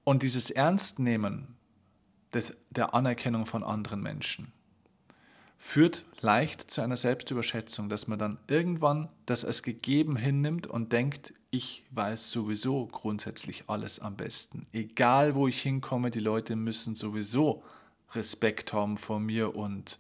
und 0.10 0.24
dieses 0.24 0.50
Ernstnehmen 0.50 1.56
des, 2.34 2.58
der 2.72 2.96
Anerkennung 2.96 3.46
von 3.46 3.64
anderen 3.64 4.02
Menschen 4.02 4.52
führt 5.60 6.04
leicht 6.22 6.72
zu 6.72 6.82
einer 6.82 6.98
Selbstüberschätzung, 6.98 7.90
dass 7.90 8.08
man 8.08 8.18
dann 8.18 8.40
irgendwann 8.48 9.10
das 9.28 9.46
als 9.46 9.62
gegeben 9.62 10.16
hinnimmt 10.16 10.66
und 10.66 10.94
denkt, 10.94 11.36
ich 11.52 11.84
weiß 11.92 12.32
sowieso 12.32 12.88
grundsätzlich 12.88 13.66
alles 13.68 14.00
am 14.00 14.16
besten. 14.16 14.66
Egal 14.74 15.36
wo 15.36 15.48
ich 15.48 15.62
hinkomme, 15.62 16.10
die 16.10 16.22
Leute 16.22 16.56
müssen 16.56 16.96
sowieso 16.96 17.62
Respekt 18.16 18.74
haben 18.74 18.98
vor 18.98 19.20
mir 19.20 19.56
und 19.56 20.00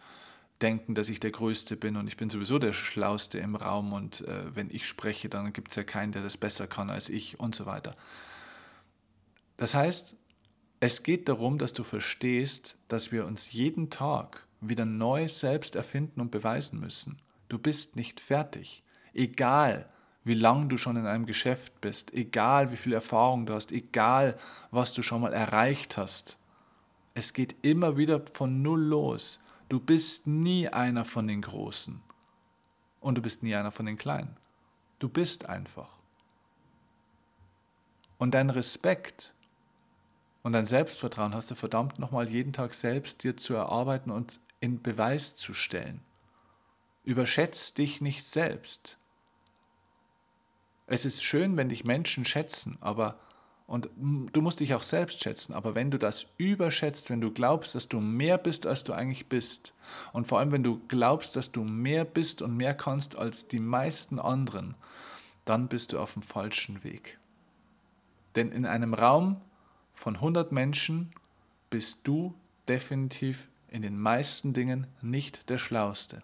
denken, 0.59 0.95
dass 0.95 1.09
ich 1.09 1.19
der 1.19 1.29
Größte 1.29 1.75
bin 1.77 1.97
und 1.97 2.07
ich 2.07 2.17
bin 2.17 2.31
sowieso 2.31 2.57
der 2.57 2.73
Schlauste 2.73 3.37
im 3.37 3.55
Raum 3.55 3.93
und 3.93 4.21
äh, 4.21 4.55
wenn 4.55 4.71
ich 4.71 4.87
spreche, 4.87 5.29
dann 5.29 5.53
gibt 5.53 5.69
es 5.69 5.75
ja 5.75 5.83
keinen, 5.83 6.13
der 6.13 6.23
das 6.23 6.37
besser 6.37 6.65
kann 6.65 6.89
als 6.89 7.09
ich 7.09 7.39
und 7.39 7.53
so 7.53 7.67
weiter. 7.67 7.95
Das 9.59 9.73
heißt, 9.73 10.15
es 10.79 11.03
geht 11.03 11.27
darum, 11.27 11.57
dass 11.57 11.73
du 11.73 11.83
verstehst, 11.83 12.77
dass 12.87 13.11
wir 13.11 13.25
uns 13.25 13.51
jeden 13.51 13.89
Tag 13.89 14.47
wieder 14.61 14.85
neu 14.85 15.27
selbst 15.27 15.75
erfinden 15.75 16.21
und 16.21 16.31
beweisen 16.31 16.79
müssen. 16.79 17.19
Du 17.49 17.59
bist 17.59 17.97
nicht 17.97 18.21
fertig. 18.21 18.83
Egal, 19.13 19.89
wie 20.23 20.33
lange 20.33 20.67
du 20.67 20.77
schon 20.77 20.95
in 20.95 21.05
einem 21.05 21.25
Geschäft 21.25 21.81
bist, 21.81 22.13
egal 22.13 22.71
wie 22.71 22.77
viel 22.77 22.93
Erfahrung 22.93 23.45
du 23.45 23.53
hast, 23.53 23.73
egal 23.73 24.39
was 24.71 24.93
du 24.93 25.01
schon 25.01 25.19
mal 25.19 25.33
erreicht 25.33 25.97
hast. 25.97 26.37
Es 27.13 27.33
geht 27.33 27.53
immer 27.61 27.97
wieder 27.97 28.21
von 28.31 28.61
Null 28.61 28.81
los. 28.81 29.43
Du 29.67 29.81
bist 29.81 30.25
nie 30.25 30.69
einer 30.69 31.03
von 31.03 31.27
den 31.27 31.41
Großen. 31.41 31.99
Und 33.01 33.15
du 33.15 33.21
bist 33.21 33.43
nie 33.43 33.55
einer 33.55 33.71
von 33.71 33.85
den 33.85 33.97
Kleinen. 33.97 34.37
Du 34.99 35.09
bist 35.09 35.47
einfach. 35.47 35.97
Und 38.17 38.33
dein 38.33 38.51
Respekt 38.51 39.33
und 40.43 40.53
dein 40.53 40.65
Selbstvertrauen 40.65 41.33
hast 41.33 41.51
du 41.51 41.55
verdammt 41.55 41.99
nochmal 41.99 42.29
jeden 42.29 42.53
Tag 42.53 42.73
selbst 42.73 43.23
dir 43.23 43.35
zu 43.37 43.53
erarbeiten 43.53 44.11
und 44.11 44.39
in 44.59 44.81
Beweis 44.81 45.35
zu 45.35 45.53
stellen. 45.53 46.01
Überschätz 47.03 47.73
dich 47.73 48.01
nicht 48.01 48.25
selbst. 48.27 48.97
Es 50.87 51.05
ist 51.05 51.23
schön, 51.23 51.57
wenn 51.57 51.69
dich 51.69 51.83
Menschen 51.83 52.25
schätzen, 52.25 52.77
aber 52.81 53.19
und 53.67 53.87
du 53.95 54.41
musst 54.41 54.61
dich 54.61 54.73
auch 54.73 54.81
selbst 54.81 55.21
schätzen, 55.21 55.53
aber 55.53 55.75
wenn 55.75 55.91
du 55.91 55.99
das 55.99 56.25
überschätzt, 56.37 57.11
wenn 57.11 57.21
du 57.21 57.31
glaubst, 57.31 57.75
dass 57.75 57.87
du 57.87 57.99
mehr 57.99 58.39
bist, 58.39 58.65
als 58.65 58.83
du 58.83 58.93
eigentlich 58.93 59.27
bist, 59.27 59.75
und 60.11 60.25
vor 60.25 60.39
allem 60.39 60.51
wenn 60.51 60.63
du 60.63 60.81
glaubst, 60.87 61.35
dass 61.35 61.51
du 61.51 61.63
mehr 61.63 62.03
bist 62.03 62.41
und 62.41 62.57
mehr 62.57 62.73
kannst 62.73 63.15
als 63.15 63.47
die 63.47 63.59
meisten 63.59 64.17
anderen, 64.17 64.73
dann 65.45 65.67
bist 65.67 65.93
du 65.93 65.99
auf 65.99 66.13
dem 66.13 66.23
falschen 66.23 66.83
Weg. 66.83 67.19
Denn 68.35 68.51
in 68.51 68.65
einem 68.65 68.95
Raum 68.95 69.39
von 69.99 70.15
100 70.15 70.53
Menschen 70.53 71.11
bist 71.69 72.07
du 72.07 72.33
definitiv 72.69 73.49
in 73.67 73.81
den 73.81 73.99
meisten 73.99 74.53
Dingen 74.53 74.87
nicht 75.01 75.49
der 75.49 75.57
Schlauste. 75.57 76.23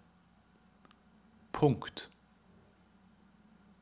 Punkt. 1.52 2.08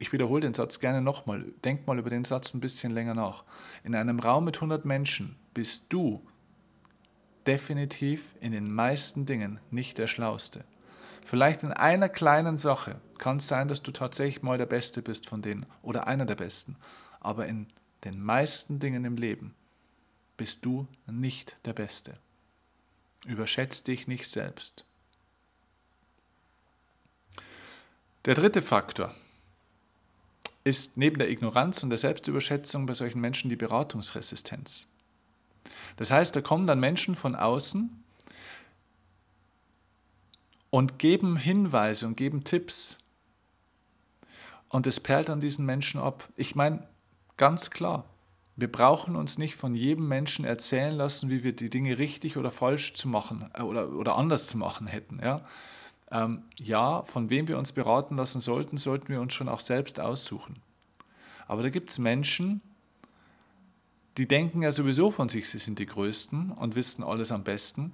Ich 0.00 0.12
wiederhole 0.12 0.40
den 0.40 0.52
Satz 0.52 0.80
gerne 0.80 1.00
nochmal. 1.00 1.44
Denk 1.62 1.87
mal 1.87 1.96
über 1.96 2.11
den 2.11 2.24
Satz 2.24 2.54
ein 2.54 2.61
bisschen 2.61 2.90
länger 2.90 3.14
nach. 3.14 3.44
In 3.85 3.94
einem 3.94 4.18
Raum 4.18 4.46
mit 4.46 4.57
100 4.57 4.85
Menschen 4.85 5.37
bist 5.54 5.85
du 5.90 6.26
definitiv 7.46 8.35
in 8.40 8.50
den 8.50 8.74
meisten 8.74 9.26
Dingen 9.26 9.61
nicht 9.70 9.98
der 9.98 10.09
Schlauste. 10.09 10.64
Vielleicht 11.24 11.62
in 11.62 11.70
einer 11.72 12.09
kleinen 12.09 12.59
Sache 12.59 13.00
kann 13.18 13.37
es 13.37 13.46
sein, 13.46 13.68
dass 13.68 13.80
du 13.80 13.92
tatsächlich 13.92 14.42
mal 14.42 14.59
der 14.59 14.66
Beste 14.66 15.02
bist 15.02 15.28
von 15.28 15.40
denen 15.40 15.66
oder 15.83 16.09
einer 16.09 16.26
der 16.26 16.35
Besten. 16.35 16.74
Aber 17.20 17.46
in 17.46 17.68
den 18.02 18.20
meisten 18.20 18.80
Dingen 18.80 19.04
im 19.04 19.16
Leben 19.16 19.54
bist 20.37 20.64
du 20.64 20.87
nicht 21.07 21.57
der 21.64 21.73
Beste. 21.73 22.18
Überschätz 23.25 23.83
dich 23.83 24.07
nicht 24.07 24.29
selbst. 24.29 24.85
Der 28.25 28.35
dritte 28.35 28.62
Faktor 28.62 29.14
ist 30.64 30.97
neben 30.97 31.18
der 31.18 31.31
Ignoranz 31.31 31.83
und 31.83 31.90
der 31.90 31.99
Selbstüberschätzung 31.99 32.87
bei 32.87 32.94
solchen 32.94 33.20
Menschen 33.20 33.51
die 33.51 33.57
Beratungsresistenz. 33.57 34.87
Das 35.97 36.11
heißt, 36.11 36.35
da 36.35 36.40
kommen 36.40 36.66
dann 36.66 36.81
Menschen 36.81 37.14
von 37.14 37.37
außen 37.37 38.03
und 40.70 40.99
geben 40.99 41.37
Hinweise 41.37 42.07
und 42.07 42.16
geben 42.16 42.44
Tipps. 42.44 42.99
Und 44.70 44.87
es 44.87 44.99
perlt 44.99 45.31
an 45.31 45.40
diesen 45.40 45.64
Menschen 45.64 46.01
ab. 46.01 46.29
Ich 46.35 46.55
meine, 46.57 46.88
ganz 47.37 47.70
klar, 47.70 48.05
wir 48.57 48.71
brauchen 48.71 49.17
uns 49.17 49.37
nicht 49.38 49.57
von 49.57 49.75
jedem 49.75 50.07
Menschen 50.07 50.45
erzählen 50.45 50.95
lassen, 50.95 51.29
wie 51.29 51.43
wir 51.43 51.55
die 51.55 51.71
Dinge 51.71 51.99
richtig 51.99 52.37
oder 52.37 52.51
falsch 52.51 52.95
zu 52.95 53.09
machen 53.09 53.51
äh, 53.55 53.62
oder, 53.62 53.90
oder 53.90 54.17
anders 54.17 54.47
zu 54.47 54.57
machen 54.57 54.87
hätten. 54.87 55.21
Ja? 55.23 55.45
Ähm, 56.11 56.45
ja, 56.57 57.03
von 57.05 57.31
wem 57.31 57.49
wir 57.49 57.59
uns 57.59 57.73
beraten 57.73 58.17
lassen 58.17 58.40
sollten, 58.40 58.77
sollten 58.77 59.09
wir 59.09 59.21
uns 59.21 59.35
schon 59.35 59.49
auch 59.49 59.61
selbst 59.61 59.99
aussuchen. 59.99 60.61
Aber 61.47 61.62
da 61.62 61.71
gibt 61.71 61.90
es 61.90 61.99
Menschen, 61.99 62.61
die 64.17 64.29
denken 64.29 64.62
ja 64.62 64.71
sowieso 64.71 65.11
von 65.11 65.29
sich, 65.29 65.49
sie 65.49 65.59
sind 65.59 65.81
die 65.81 65.87
Größten 65.87 66.53
und 66.53 66.77
wissen 66.77 67.03
alles 67.03 67.33
am 67.33 67.43
besten. 67.43 67.93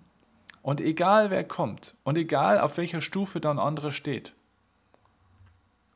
Und 0.63 0.83
egal 0.83 1.31
wer 1.31 1.45
kommt 1.45 1.95
und 2.05 2.19
egal 2.19 2.61
auf 2.61 2.77
welcher 2.77 3.01
Stufe 3.01 3.41
dann 3.41 3.59
anderer 3.59 3.93
steht, 3.93 4.35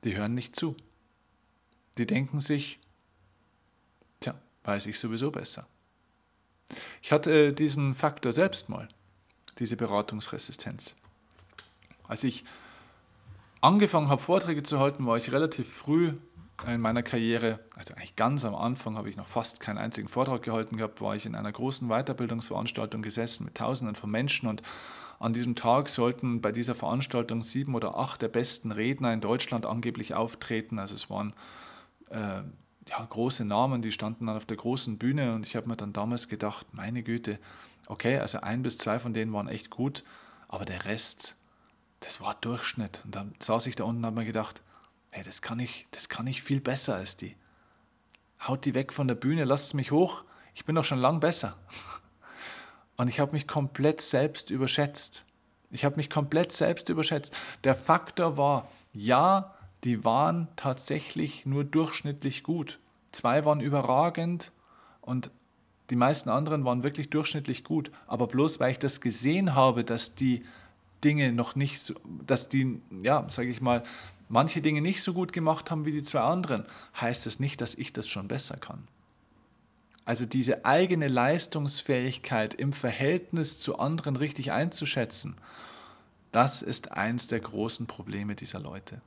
die 0.05 0.17
hören 0.17 0.35
nicht 0.35 0.57
zu. 0.57 0.75
Die 1.99 2.07
denken 2.07 2.41
sich, 2.41 2.79
weiß 4.65 4.87
ich 4.87 4.99
sowieso 4.99 5.31
besser. 5.31 5.67
Ich 7.03 7.13
hatte 7.13 7.49
äh, 7.49 7.53
diesen 7.53 7.95
Faktor 7.95 8.33
selbst 8.33 8.69
mal, 8.69 8.89
diese 9.59 9.77
Beratungsresistenz. 9.77 10.95
Als 12.09 12.25
ich 12.25 12.45
angefangen 13.61 14.09
habe, 14.09 14.23
Vorträge 14.23 14.63
zu 14.63 14.79
halten, 14.79 15.07
war 15.07 15.17
ich 15.17 15.33
relativ 15.33 15.73
früh 15.73 16.15
in 16.67 16.81
meiner 16.81 17.03
Karriere, 17.03 17.61
also 17.75 17.95
eigentlich 17.95 18.17
ganz 18.17 18.45
am 18.45 18.55
Anfang 18.55 18.97
habe 18.97 19.09
ich 19.09 19.17
noch 19.17 19.27
fast 19.27 19.61
keinen 19.61 19.79
einzigen 19.79 20.09
Vortrag 20.09 20.43
gehalten 20.43 20.77
gehabt, 20.77 21.01
war 21.01 21.17
ich 21.17 21.27
in 21.27 21.35
einer 21.35 21.51
großen 21.51 21.89
Weiterbildungsveranstaltung 21.89 23.03
gesessen 23.03 23.45
mit 23.45 23.57
Tausenden 23.57 23.97
von 23.97 24.11
Menschen 24.11 24.49
und 24.49 24.63
an 25.19 25.33
diesem 25.33 25.57
Tag 25.57 25.89
sollten 25.89 26.41
bei 26.41 26.53
dieser 26.53 26.75
Veranstaltung 26.75 27.43
sieben 27.43 27.75
oder 27.75 27.97
acht 27.97 28.23
der 28.23 28.29
besten 28.29 28.73
Redner 28.73 29.13
in 29.13 29.21
Deutschland 29.21 29.65
angeblich 29.65 30.15
auftreten. 30.15 30.79
Also 30.79 30.95
es 30.95 31.09
waren 31.09 31.35
äh, 32.11 32.43
ja, 32.89 33.05
große 33.05 33.45
Namen, 33.45 33.83
die 33.83 33.93
standen 33.93 34.27
dann 34.27 34.37
auf 34.37 34.47
der 34.47 34.57
großen 34.57 34.99
Bühne 34.99 35.35
und 35.35 35.47
ich 35.47 35.57
habe 35.57 35.69
mir 35.69 35.77
dann 35.77 35.93
damals 35.93 36.29
gedacht, 36.29 36.67
meine 36.73 37.03
Güte, 37.03 37.39
okay, 37.87 38.19
also 38.19 38.41
ein 38.41 38.63
bis 38.63 38.79
zwei 38.79 38.99
von 38.99 39.15
denen 39.15 39.33
waren 39.33 39.49
echt 39.49 39.71
gut, 39.71 40.05
aber 40.49 40.65
der 40.65 40.85
Rest, 40.85 41.37
das 42.01 42.21
war 42.21 42.35
Durchschnitt. 42.35 43.03
Und 43.05 43.15
dann 43.15 43.35
saß 43.39 43.67
ich 43.67 43.77
da 43.77 43.85
unten 43.85 44.01
und 44.01 44.07
habe 44.07 44.21
mir 44.21 44.27
gedacht, 44.27 44.63
hey, 45.11 45.23
das 45.23 45.43
kann 45.43 45.59
ich, 45.59 45.87
das 45.91 46.09
kann 46.09 46.27
ich 46.27 46.43
viel 46.43 46.61
besser 46.61 46.97
als 46.97 47.17
die. 47.17 47.37
Haut 48.47 48.65
die 48.65 48.75
weg 48.75 48.93
von 48.93 49.09
der 49.09 49.15
Bühne, 49.15 49.45
lasst 49.45 49.75
mich 49.75 49.91
hoch, 49.91 50.25
ich 50.55 50.65
bin 50.65 50.75
doch 50.75 50.85
schon 50.85 50.99
lang 50.99 51.21
besser. 51.21 51.57
Und 52.97 53.09
ich 53.09 53.19
habe 53.19 53.33
mich 53.33 53.49
komplett 53.49 54.01
selbst 54.01 54.51
überschätzt. 54.51 55.25
Ich 55.71 55.85
habe 55.85 55.97
mich 55.97 56.09
komplett 56.09 56.53
selbst 56.53 56.89
überschätzt. 56.89 57.33
Der 57.65 57.75
Faktor 57.75 58.37
war, 58.37 58.69
ja, 58.93 59.54
die 59.85 60.05
waren 60.05 60.49
tatsächlich 60.57 61.47
nur 61.47 61.65
durchschnittlich 61.65 62.43
gut. 62.43 62.79
Zwei 63.13 63.45
waren 63.45 63.61
überragend 63.61 64.53
und 65.01 65.31
die 65.91 65.97
meisten 65.97 66.31
anderen 66.31 66.65
waren 66.65 66.83
wirklich 66.83 67.11
durchschnittlich 67.11 67.65
gut. 67.65 67.91
Aber 68.07 68.27
bloß 68.27 68.61
weil 68.61 68.73
ich 68.73 68.79
das 68.79 69.01
gesehen 69.01 69.55
habe, 69.55 69.85
dass 69.85 70.15
die 70.15 70.45
Dinge 71.05 71.33
noch 71.33 71.55
nicht 71.55 71.81
so, 71.81 71.95
dass 72.27 72.49
die, 72.49 72.81
ja, 73.03 73.29
sage 73.29 73.51
ich 73.51 73.61
mal, 73.61 73.83
manche 74.31 74.63
Dinge 74.63 74.81
nicht 74.81 75.03
so 75.03 75.13
gut 75.13 75.35
gemacht 75.35 75.71
haben 75.71 75.85
wie 75.85 75.93
die 75.93 76.03
zwei 76.03 76.21
anderen, 76.21 76.65
heißt 76.99 77.27
das 77.27 77.39
nicht, 77.39 77.61
dass 77.61 77.75
ich 77.75 77.93
das 77.93 78.09
schon 78.09 78.27
besser 78.27 78.57
kann. 78.57 78.89
Also 80.07 80.27
diese 80.27 80.65
eigene 80.65 81.09
Leistungsfähigkeit 81.09 82.55
im 82.55 82.73
Verhältnis 82.73 83.59
zu 83.59 83.79
anderen 83.79 84.17
richtig 84.17 84.53
einzuschätzen 84.53 85.37
Das 86.33 86.63
ist 86.63 86.93
eins 86.93 87.27
der 87.27 87.41
großen 87.41 87.87
Probleme 87.87 88.35
dieser 88.35 88.61
Leute. 88.61 89.01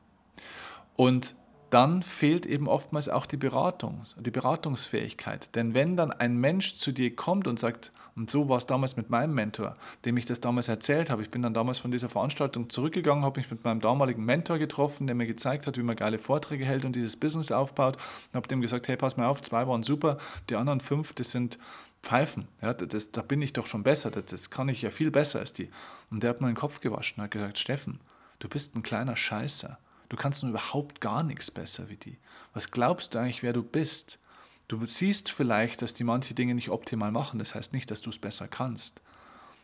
Und 0.97 1.35
dann 1.69 2.01
fehlt 2.01 2.45
eben 2.45 2.67
oftmals 2.67 3.09
auch 3.09 3.25
die 3.25 3.37
Beratung, 3.37 4.03
die 4.17 4.31
Beratungsfähigkeit. 4.31 5.55
Denn 5.55 5.73
wenn 5.73 5.97
dann 5.97 6.11
ein 6.11 6.37
Mensch 6.37 6.75
zu 6.75 6.91
dir 6.91 7.15
kommt 7.15 7.47
und 7.47 7.59
sagt, 7.59 7.91
und 8.15 8.31
so 8.31 8.49
war 8.49 8.57
es 8.57 8.65
damals 8.65 8.97
mit 8.97 9.09
meinem 9.09 9.35
Mentor, 9.35 9.75
dem 10.05 10.17
ich 10.17 10.25
das 10.25 10.41
damals 10.41 10.69
erzählt 10.69 11.09
habe, 11.09 11.21
ich 11.21 11.29
bin 11.29 11.43
dann 11.43 11.53
damals 11.53 11.77
von 11.77 11.91
dieser 11.91 12.09
Veranstaltung 12.09 12.69
zurückgegangen, 12.69 13.23
habe 13.23 13.39
mich 13.39 13.51
mit 13.51 13.63
meinem 13.63 13.79
damaligen 13.79 14.25
Mentor 14.25 14.57
getroffen, 14.57 15.05
der 15.05 15.15
mir 15.15 15.27
gezeigt 15.27 15.67
hat, 15.67 15.77
wie 15.77 15.83
man 15.83 15.95
geile 15.95 16.17
Vorträge 16.17 16.65
hält 16.65 16.83
und 16.83 16.95
dieses 16.95 17.15
Business 17.15 17.51
aufbaut, 17.51 17.97
und 17.97 18.35
habe 18.35 18.47
dem 18.47 18.61
gesagt, 18.61 18.87
hey, 18.87 18.97
pass 18.97 19.17
mal 19.17 19.27
auf, 19.27 19.41
zwei 19.41 19.67
waren 19.67 19.83
super, 19.83 20.17
die 20.49 20.55
anderen 20.55 20.79
fünf, 20.79 21.13
das 21.13 21.31
sind 21.31 21.59
Pfeifen, 22.01 22.47
ja, 22.61 22.73
das, 22.73 23.11
da 23.11 23.21
bin 23.21 23.41
ich 23.41 23.53
doch 23.53 23.67
schon 23.67 23.83
besser, 23.83 24.09
das, 24.09 24.25
das 24.25 24.49
kann 24.49 24.69
ich 24.69 24.81
ja 24.81 24.89
viel 24.89 25.11
besser 25.11 25.39
als 25.39 25.53
die. 25.53 25.69
Und 26.09 26.23
der 26.23 26.31
hat 26.31 26.41
mir 26.41 26.47
den 26.47 26.55
Kopf 26.55 26.79
gewaschen 26.79 27.17
und 27.17 27.25
hat 27.25 27.31
gesagt, 27.31 27.59
Steffen, 27.59 27.99
du 28.39 28.47
bist 28.47 28.75
ein 28.75 28.83
kleiner 28.83 29.15
Scheißer. 29.15 29.77
Du 30.09 30.15
kannst 30.15 30.43
nur 30.43 30.51
überhaupt 30.51 31.01
gar 31.01 31.23
nichts 31.23 31.51
besser 31.51 31.89
wie 31.89 31.97
die. 31.97 32.17
Was 32.53 32.71
glaubst 32.71 33.13
du 33.13 33.19
eigentlich, 33.19 33.43
wer 33.43 33.53
du 33.53 33.63
bist? 33.63 34.19
Du 34.67 34.85
siehst 34.85 35.31
vielleicht, 35.31 35.81
dass 35.81 35.93
die 35.93 36.03
manche 36.03 36.33
Dinge 36.33 36.55
nicht 36.55 36.69
optimal 36.69 37.11
machen. 37.11 37.39
Das 37.39 37.55
heißt 37.55 37.73
nicht, 37.73 37.91
dass 37.91 38.01
du 38.01 38.09
es 38.09 38.19
besser 38.19 38.47
kannst. 38.47 39.01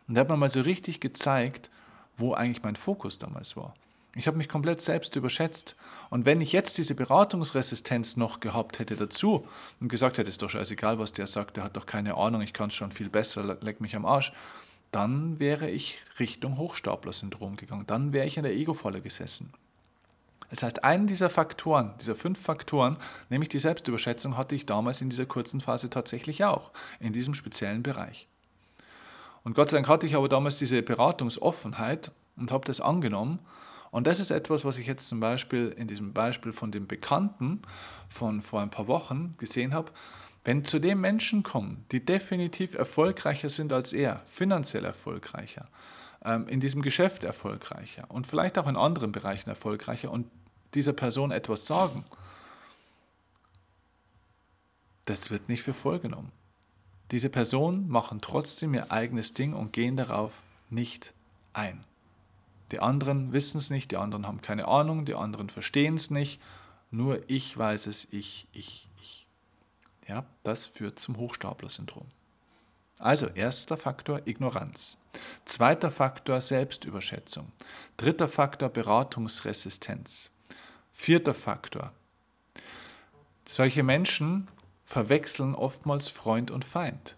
Und 0.08 0.14
da 0.14 0.22
hat 0.22 0.28
man 0.28 0.38
mal 0.38 0.50
so 0.50 0.60
richtig 0.60 1.00
gezeigt, 1.00 1.70
wo 2.16 2.34
eigentlich 2.34 2.62
mein 2.62 2.76
Fokus 2.76 3.18
damals 3.18 3.56
war. 3.56 3.74
Ich 4.16 4.26
habe 4.28 4.36
mich 4.36 4.48
komplett 4.48 4.80
selbst 4.80 5.16
überschätzt. 5.16 5.74
Und 6.08 6.24
wenn 6.24 6.40
ich 6.40 6.52
jetzt 6.52 6.78
diese 6.78 6.94
Beratungsresistenz 6.94 8.16
noch 8.16 8.40
gehabt 8.40 8.78
hätte 8.78 8.96
dazu 8.96 9.46
und 9.80 9.88
gesagt 9.88 10.18
hätte, 10.18 10.30
ist 10.30 10.42
doch 10.42 10.50
scheißegal, 10.50 10.98
was 10.98 11.12
der 11.12 11.26
sagt, 11.26 11.56
der 11.56 11.64
hat 11.64 11.76
doch 11.76 11.86
keine 11.86 12.14
Ahnung, 12.14 12.40
ich 12.42 12.52
kann 12.52 12.68
es 12.68 12.74
schon 12.74 12.92
viel 12.92 13.08
besser, 13.08 13.58
leck 13.60 13.80
mich 13.80 13.96
am 13.96 14.06
Arsch, 14.06 14.32
dann 14.92 15.40
wäre 15.40 15.68
ich 15.68 16.00
Richtung 16.20 16.56
Hochstapler-Syndrom 16.56 17.56
gegangen. 17.56 17.86
Dann 17.86 18.12
wäre 18.12 18.26
ich 18.26 18.36
in 18.36 18.44
der 18.44 18.54
Ego-Falle 18.54 19.00
gesessen. 19.00 19.52
Das 20.54 20.62
heißt, 20.62 20.84
einen 20.84 21.08
dieser 21.08 21.30
Faktoren, 21.30 21.94
dieser 22.00 22.14
fünf 22.14 22.40
Faktoren, 22.40 22.96
nämlich 23.28 23.48
die 23.48 23.58
Selbstüberschätzung, 23.58 24.36
hatte 24.36 24.54
ich 24.54 24.66
damals 24.66 25.00
in 25.00 25.10
dieser 25.10 25.26
kurzen 25.26 25.60
Phase 25.60 25.90
tatsächlich 25.90 26.44
auch, 26.44 26.70
in 27.00 27.12
diesem 27.12 27.34
speziellen 27.34 27.82
Bereich. 27.82 28.28
Und 29.42 29.54
Gott 29.54 29.70
sei 29.70 29.78
Dank 29.78 29.88
hatte 29.88 30.06
ich 30.06 30.14
aber 30.14 30.28
damals 30.28 30.58
diese 30.58 30.80
Beratungsoffenheit 30.84 32.12
und 32.36 32.52
habe 32.52 32.64
das 32.66 32.80
angenommen. 32.80 33.40
Und 33.90 34.06
das 34.06 34.20
ist 34.20 34.30
etwas, 34.30 34.64
was 34.64 34.78
ich 34.78 34.86
jetzt 34.86 35.08
zum 35.08 35.18
Beispiel 35.18 35.74
in 35.76 35.88
diesem 35.88 36.12
Beispiel 36.12 36.52
von 36.52 36.70
dem 36.70 36.86
Bekannten 36.86 37.62
von 38.08 38.40
vor 38.40 38.60
ein 38.60 38.70
paar 38.70 38.86
Wochen 38.86 39.34
gesehen 39.38 39.74
habe. 39.74 39.90
Wenn 40.44 40.64
zu 40.64 40.78
dem 40.78 41.00
Menschen 41.00 41.42
kommen, 41.42 41.84
die 41.90 42.04
definitiv 42.04 42.74
erfolgreicher 42.74 43.50
sind 43.50 43.72
als 43.72 43.92
er, 43.92 44.22
finanziell 44.26 44.84
erfolgreicher, 44.84 45.66
ähm, 46.24 46.46
in 46.46 46.60
diesem 46.60 46.80
Geschäft 46.80 47.24
erfolgreicher 47.24 48.04
und 48.08 48.28
vielleicht 48.28 48.56
auch 48.56 48.68
in 48.68 48.76
anderen 48.76 49.10
Bereichen 49.10 49.50
erfolgreicher 49.50 50.12
und 50.12 50.26
dieser 50.74 50.92
Person 50.92 51.30
etwas 51.30 51.66
sagen, 51.66 52.04
das 55.04 55.30
wird 55.30 55.48
nicht 55.48 55.62
für 55.62 55.74
voll 55.74 55.98
genommen. 55.98 56.32
Diese 57.10 57.28
Personen 57.28 57.88
machen 57.88 58.20
trotzdem 58.20 58.74
ihr 58.74 58.90
eigenes 58.90 59.34
Ding 59.34 59.52
und 59.52 59.72
gehen 59.72 59.96
darauf 59.96 60.32
nicht 60.70 61.12
ein. 61.52 61.84
Die 62.72 62.80
anderen 62.80 63.32
wissen 63.32 63.58
es 63.58 63.70
nicht, 63.70 63.90
die 63.90 63.96
anderen 63.96 64.26
haben 64.26 64.40
keine 64.40 64.66
Ahnung, 64.66 65.04
die 65.04 65.14
anderen 65.14 65.50
verstehen 65.50 65.96
es 65.96 66.10
nicht. 66.10 66.40
Nur 66.90 67.28
ich 67.28 67.56
weiß 67.56 67.86
es, 67.86 68.08
ich, 68.10 68.46
ich, 68.52 68.88
ich. 69.00 69.26
Ja, 70.08 70.24
das 70.42 70.64
führt 70.64 70.98
zum 70.98 71.16
Hochstapler-Syndrom. 71.16 72.06
Also 72.98 73.26
erster 73.26 73.76
Faktor 73.76 74.22
Ignoranz. 74.26 74.96
Zweiter 75.44 75.90
Faktor 75.90 76.40
Selbstüberschätzung. 76.40 77.52
Dritter 77.96 78.28
Faktor 78.28 78.70
Beratungsresistenz. 78.70 80.30
Vierter 80.96 81.34
Faktor. 81.34 81.92
Solche 83.44 83.82
Menschen 83.82 84.48
verwechseln 84.84 85.54
oftmals 85.54 86.08
Freund 86.08 86.50
und 86.50 86.64
Feind. 86.64 87.16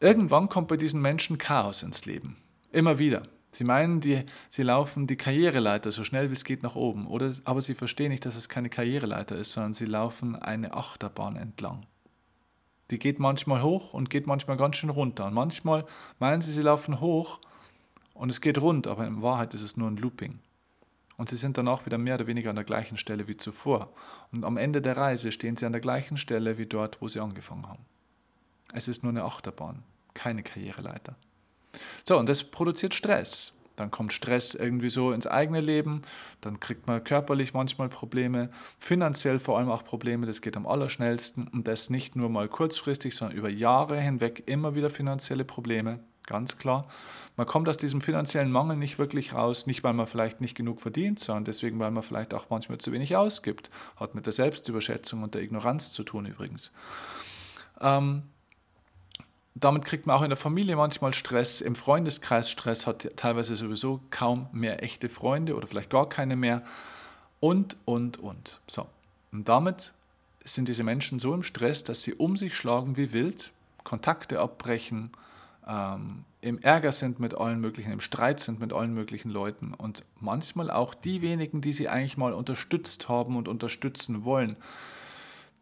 Irgendwann 0.00 0.48
kommt 0.48 0.66
bei 0.66 0.76
diesen 0.76 1.00
Menschen 1.00 1.38
Chaos 1.38 1.84
ins 1.84 2.04
Leben. 2.04 2.38
Immer 2.72 2.98
wieder. 2.98 3.28
Sie 3.52 3.62
meinen, 3.62 4.00
die, 4.00 4.24
sie 4.50 4.64
laufen 4.64 5.06
die 5.06 5.16
Karriereleiter 5.16 5.92
so 5.92 6.02
schnell 6.02 6.30
wie 6.30 6.32
es 6.34 6.44
geht 6.44 6.64
nach 6.64 6.74
oben, 6.74 7.06
oder, 7.06 7.32
aber 7.44 7.62
sie 7.62 7.74
verstehen 7.74 8.10
nicht, 8.10 8.24
dass 8.24 8.34
es 8.34 8.48
keine 8.48 8.68
Karriereleiter 8.68 9.36
ist, 9.36 9.52
sondern 9.52 9.74
sie 9.74 9.86
laufen 9.86 10.34
eine 10.34 10.74
Achterbahn 10.74 11.36
entlang. 11.36 11.86
Die 12.90 12.98
geht 12.98 13.20
manchmal 13.20 13.62
hoch 13.62 13.94
und 13.94 14.10
geht 14.10 14.26
manchmal 14.26 14.56
ganz 14.56 14.76
schön 14.76 14.90
runter. 14.90 15.26
Und 15.26 15.34
manchmal 15.34 15.84
meinen 16.18 16.42
sie, 16.42 16.52
sie 16.52 16.62
laufen 16.62 17.00
hoch 17.00 17.38
und 18.14 18.30
es 18.30 18.40
geht 18.40 18.60
rund, 18.60 18.88
aber 18.88 19.06
in 19.06 19.22
Wahrheit 19.22 19.54
ist 19.54 19.62
es 19.62 19.76
nur 19.76 19.88
ein 19.88 19.98
Looping. 19.98 20.40
Und 21.16 21.28
sie 21.28 21.36
sind 21.36 21.56
dann 21.56 21.68
auch 21.68 21.86
wieder 21.86 21.98
mehr 21.98 22.16
oder 22.16 22.26
weniger 22.26 22.50
an 22.50 22.56
der 22.56 22.64
gleichen 22.64 22.98
Stelle 22.98 23.26
wie 23.26 23.36
zuvor. 23.36 23.92
Und 24.32 24.44
am 24.44 24.56
Ende 24.56 24.82
der 24.82 24.96
Reise 24.96 25.32
stehen 25.32 25.56
sie 25.56 25.64
an 25.64 25.72
der 25.72 25.80
gleichen 25.80 26.18
Stelle 26.18 26.58
wie 26.58 26.66
dort, 26.66 27.00
wo 27.00 27.08
sie 27.08 27.20
angefangen 27.20 27.66
haben. 27.66 27.84
Es 28.72 28.88
ist 28.88 29.02
nur 29.02 29.10
eine 29.10 29.24
Achterbahn, 29.24 29.82
keine 30.14 30.42
Karriereleiter. 30.42 31.14
So, 32.04 32.18
und 32.18 32.28
das 32.28 32.44
produziert 32.44 32.94
Stress. 32.94 33.52
Dann 33.76 33.90
kommt 33.90 34.12
Stress 34.12 34.54
irgendwie 34.54 34.90
so 34.90 35.12
ins 35.12 35.26
eigene 35.26 35.60
Leben, 35.60 36.02
dann 36.40 36.60
kriegt 36.60 36.86
man 36.86 37.04
körperlich 37.04 37.52
manchmal 37.52 37.90
Probleme, 37.90 38.50
finanziell 38.78 39.38
vor 39.38 39.58
allem 39.58 39.70
auch 39.70 39.84
Probleme, 39.84 40.26
das 40.26 40.40
geht 40.40 40.56
am 40.56 40.66
allerschnellsten 40.66 41.46
und 41.48 41.68
das 41.68 41.90
nicht 41.90 42.16
nur 42.16 42.30
mal 42.30 42.48
kurzfristig, 42.48 43.14
sondern 43.14 43.36
über 43.36 43.50
Jahre 43.50 44.00
hinweg 44.00 44.44
immer 44.46 44.74
wieder 44.74 44.88
finanzielle 44.88 45.44
Probleme, 45.44 46.00
ganz 46.26 46.58
klar. 46.58 46.86
Man 47.36 47.46
kommt 47.46 47.68
aus 47.68 47.76
diesem 47.76 48.00
finanziellen 48.00 48.50
Mangel 48.50 48.76
nicht 48.76 48.98
wirklich 48.98 49.34
raus, 49.34 49.66
nicht 49.66 49.84
weil 49.84 49.92
man 49.92 50.06
vielleicht 50.06 50.40
nicht 50.40 50.56
genug 50.56 50.80
verdient, 50.80 51.18
sondern 51.18 51.44
deswegen, 51.44 51.78
weil 51.78 51.90
man 51.90 52.02
vielleicht 52.02 52.32
auch 52.34 52.46
manchmal 52.48 52.78
zu 52.78 52.92
wenig 52.92 53.14
ausgibt. 53.16 53.70
Hat 53.96 54.14
mit 54.14 54.26
der 54.26 54.32
Selbstüberschätzung 54.32 55.22
und 55.22 55.34
der 55.34 55.42
Ignoranz 55.42 55.92
zu 55.92 56.02
tun 56.02 56.26
übrigens. 56.26 56.72
Ähm, 57.80 58.22
damit 59.54 59.84
kriegt 59.84 60.06
man 60.06 60.16
auch 60.16 60.22
in 60.22 60.28
der 60.28 60.36
Familie 60.36 60.76
manchmal 60.76 61.14
Stress, 61.14 61.60
im 61.60 61.74
Freundeskreis 61.74 62.50
Stress, 62.50 62.86
hat 62.86 63.08
teilweise 63.16 63.56
sowieso 63.56 64.00
kaum 64.10 64.48
mehr 64.52 64.82
echte 64.82 65.08
Freunde 65.08 65.56
oder 65.56 65.66
vielleicht 65.66 65.90
gar 65.90 66.08
keine 66.08 66.36
mehr 66.36 66.62
und, 67.40 67.76
und, 67.84 68.18
und. 68.18 68.60
So. 68.66 68.86
Und 69.32 69.48
damit 69.48 69.92
sind 70.44 70.68
diese 70.68 70.84
Menschen 70.84 71.18
so 71.18 71.34
im 71.34 71.42
Stress, 71.42 71.84
dass 71.84 72.02
sie 72.02 72.14
um 72.14 72.36
sich 72.36 72.54
schlagen 72.54 72.96
wie 72.96 73.12
wild, 73.12 73.52
Kontakte 73.82 74.40
abbrechen, 74.40 75.10
ähm, 75.66 76.24
im 76.40 76.58
Ärger 76.58 76.92
sind 76.92 77.18
mit 77.18 77.34
allen 77.34 77.60
möglichen, 77.60 77.92
im 77.92 78.00
Streit 78.00 78.40
sind 78.40 78.60
mit 78.60 78.72
allen 78.72 78.94
möglichen 78.94 79.30
Leuten 79.30 79.74
und 79.74 80.04
manchmal 80.20 80.70
auch 80.70 80.94
die 80.94 81.22
wenigen, 81.22 81.60
die 81.60 81.72
sie 81.72 81.88
eigentlich 81.88 82.16
mal 82.16 82.32
unterstützt 82.32 83.08
haben 83.08 83.36
und 83.36 83.48
unterstützen 83.48 84.24
wollen, 84.24 84.56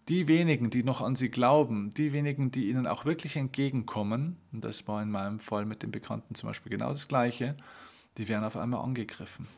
die 0.08 0.28
wenigen, 0.28 0.68
die 0.68 0.84
noch 0.84 1.00
an 1.00 1.16
sie 1.16 1.30
glauben, 1.30 1.90
die 1.90 2.12
wenigen, 2.12 2.50
die 2.50 2.68
ihnen 2.68 2.86
auch 2.86 3.06
wirklich 3.06 3.36
entgegenkommen, 3.36 4.36
und 4.52 4.62
das 4.62 4.86
war 4.86 5.02
in 5.02 5.10
meinem 5.10 5.38
Fall 5.38 5.64
mit 5.64 5.82
den 5.82 5.90
Bekannten 5.90 6.34
zum 6.34 6.48
Beispiel 6.48 6.70
genau 6.70 6.90
das 6.90 7.08
Gleiche, 7.08 7.56
die 8.18 8.28
werden 8.28 8.44
auf 8.44 8.56
einmal 8.56 8.84
angegriffen. 8.84 9.48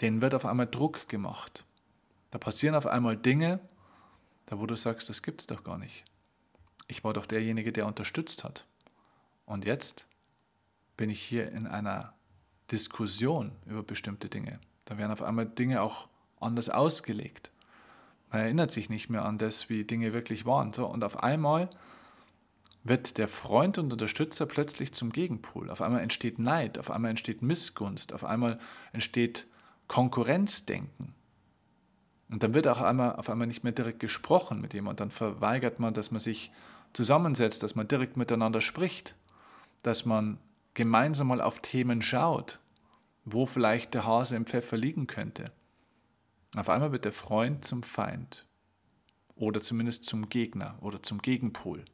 Denen 0.00 0.22
wird 0.22 0.34
auf 0.34 0.46
einmal 0.46 0.66
Druck 0.66 1.08
gemacht. 1.08 1.64
Da 2.30 2.38
passieren 2.38 2.74
auf 2.74 2.86
einmal 2.86 3.16
Dinge, 3.16 3.60
da 4.46 4.58
wo 4.58 4.66
du 4.66 4.76
sagst, 4.76 5.10
das 5.10 5.22
gibt's 5.22 5.46
doch 5.46 5.64
gar 5.64 5.76
nicht. 5.76 6.04
Ich 6.86 7.04
war 7.04 7.12
doch 7.12 7.26
derjenige, 7.26 7.72
der 7.72 7.86
unterstützt 7.86 8.44
hat. 8.44 8.64
Und 9.48 9.64
jetzt 9.64 10.06
bin 10.98 11.08
ich 11.08 11.22
hier 11.22 11.50
in 11.52 11.66
einer 11.66 12.12
Diskussion 12.70 13.52
über 13.64 13.82
bestimmte 13.82 14.28
Dinge. 14.28 14.60
Da 14.84 14.98
werden 14.98 15.10
auf 15.10 15.22
einmal 15.22 15.46
Dinge 15.46 15.80
auch 15.80 16.08
anders 16.38 16.68
ausgelegt. 16.68 17.50
Man 18.30 18.42
erinnert 18.42 18.72
sich 18.72 18.90
nicht 18.90 19.08
mehr 19.08 19.24
an 19.24 19.38
das, 19.38 19.70
wie 19.70 19.84
Dinge 19.84 20.12
wirklich 20.12 20.44
waren. 20.44 20.74
So, 20.74 20.86
und 20.86 21.02
auf 21.02 21.22
einmal 21.22 21.70
wird 22.84 23.16
der 23.16 23.26
Freund 23.26 23.78
und 23.78 23.90
Unterstützer 23.90 24.44
plötzlich 24.44 24.92
zum 24.92 25.12
Gegenpol. 25.12 25.70
Auf 25.70 25.80
einmal 25.80 26.02
entsteht 26.02 26.38
Neid, 26.38 26.78
auf 26.78 26.90
einmal 26.90 27.10
entsteht 27.10 27.40
Missgunst, 27.40 28.12
auf 28.12 28.24
einmal 28.24 28.58
entsteht 28.92 29.46
Konkurrenzdenken. 29.86 31.14
Und 32.28 32.42
dann 32.42 32.52
wird 32.52 32.68
auch 32.68 32.82
einmal, 32.82 33.16
auf 33.16 33.30
einmal 33.30 33.46
nicht 33.46 33.64
mehr 33.64 33.72
direkt 33.72 34.00
gesprochen 34.00 34.60
mit 34.60 34.74
jemandem. 34.74 35.08
Dann 35.08 35.10
verweigert 35.10 35.80
man, 35.80 35.94
dass 35.94 36.10
man 36.10 36.20
sich 36.20 36.52
zusammensetzt, 36.92 37.62
dass 37.62 37.74
man 37.74 37.88
direkt 37.88 38.18
miteinander 38.18 38.60
spricht, 38.60 39.14
dass 39.82 40.04
man 40.04 40.38
gemeinsam 40.74 41.28
mal 41.28 41.40
auf 41.40 41.60
Themen 41.60 42.02
schaut, 42.02 42.60
wo 43.24 43.46
vielleicht 43.46 43.94
der 43.94 44.04
Hase 44.04 44.36
im 44.36 44.46
Pfeffer 44.46 44.76
liegen 44.76 45.06
könnte. 45.06 45.52
Auf 46.56 46.68
einmal 46.68 46.92
wird 46.92 47.04
der 47.04 47.12
Freund 47.12 47.64
zum 47.64 47.82
Feind 47.82 48.46
oder 49.34 49.60
zumindest 49.60 50.04
zum 50.04 50.28
Gegner 50.28 50.76
oder 50.80 51.02
zum 51.02 51.20
Gegenpol. 51.20 51.84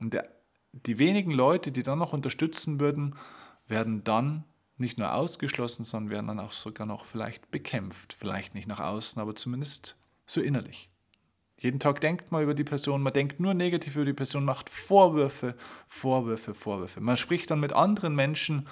Und 0.00 0.14
der, 0.14 0.28
die 0.72 0.98
wenigen 0.98 1.30
Leute, 1.30 1.70
die 1.70 1.82
dann 1.82 1.98
noch 1.98 2.12
unterstützen 2.12 2.80
würden, 2.80 3.16
werden 3.66 4.04
dann 4.04 4.44
nicht 4.76 4.98
nur 4.98 5.12
ausgeschlossen, 5.14 5.84
sondern 5.84 6.10
werden 6.10 6.26
dann 6.26 6.40
auch 6.40 6.52
sogar 6.52 6.86
noch 6.86 7.04
vielleicht 7.04 7.50
bekämpft. 7.50 8.12
Vielleicht 8.12 8.54
nicht 8.54 8.66
nach 8.66 8.80
außen, 8.80 9.20
aber 9.20 9.34
zumindest 9.34 9.96
so 10.26 10.40
innerlich. 10.40 10.90
Jeden 11.60 11.80
Tag 11.80 12.00
denkt 12.00 12.30
man 12.30 12.42
über 12.42 12.54
die 12.54 12.64
Person, 12.64 13.02
man 13.02 13.12
denkt 13.12 13.40
nur 13.40 13.54
negativ 13.54 13.96
über 13.96 14.04
die 14.04 14.12
Person, 14.12 14.44
macht 14.44 14.68
Vorwürfe, 14.68 15.54
Vorwürfe, 15.86 16.52
Vorwürfe. 16.52 17.00
Man 17.00 17.16
spricht 17.16 17.50
dann 17.50 17.60
mit 17.60 17.72
anderen 17.72 18.14
Menschen 18.14 18.68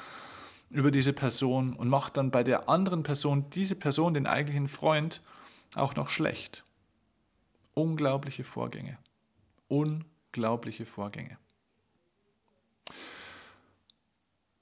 über 0.71 0.91
diese 0.91 1.13
Person 1.13 1.75
und 1.75 1.89
macht 1.89 2.17
dann 2.17 2.31
bei 2.31 2.43
der 2.43 2.69
anderen 2.69 3.03
Person 3.03 3.49
diese 3.51 3.77
Person, 3.77 4.15
den 4.15 4.27
eigentlichen 4.27 4.69
Freund, 4.69 5.23
auch 5.75 5.95
noch 5.95 6.09
schlecht. 6.09 6.65
Unglaubliche 7.75 8.45
Vorgänge. 8.45 8.99
Unglaubliche 9.69 10.85
Vorgänge. 10.85 11.39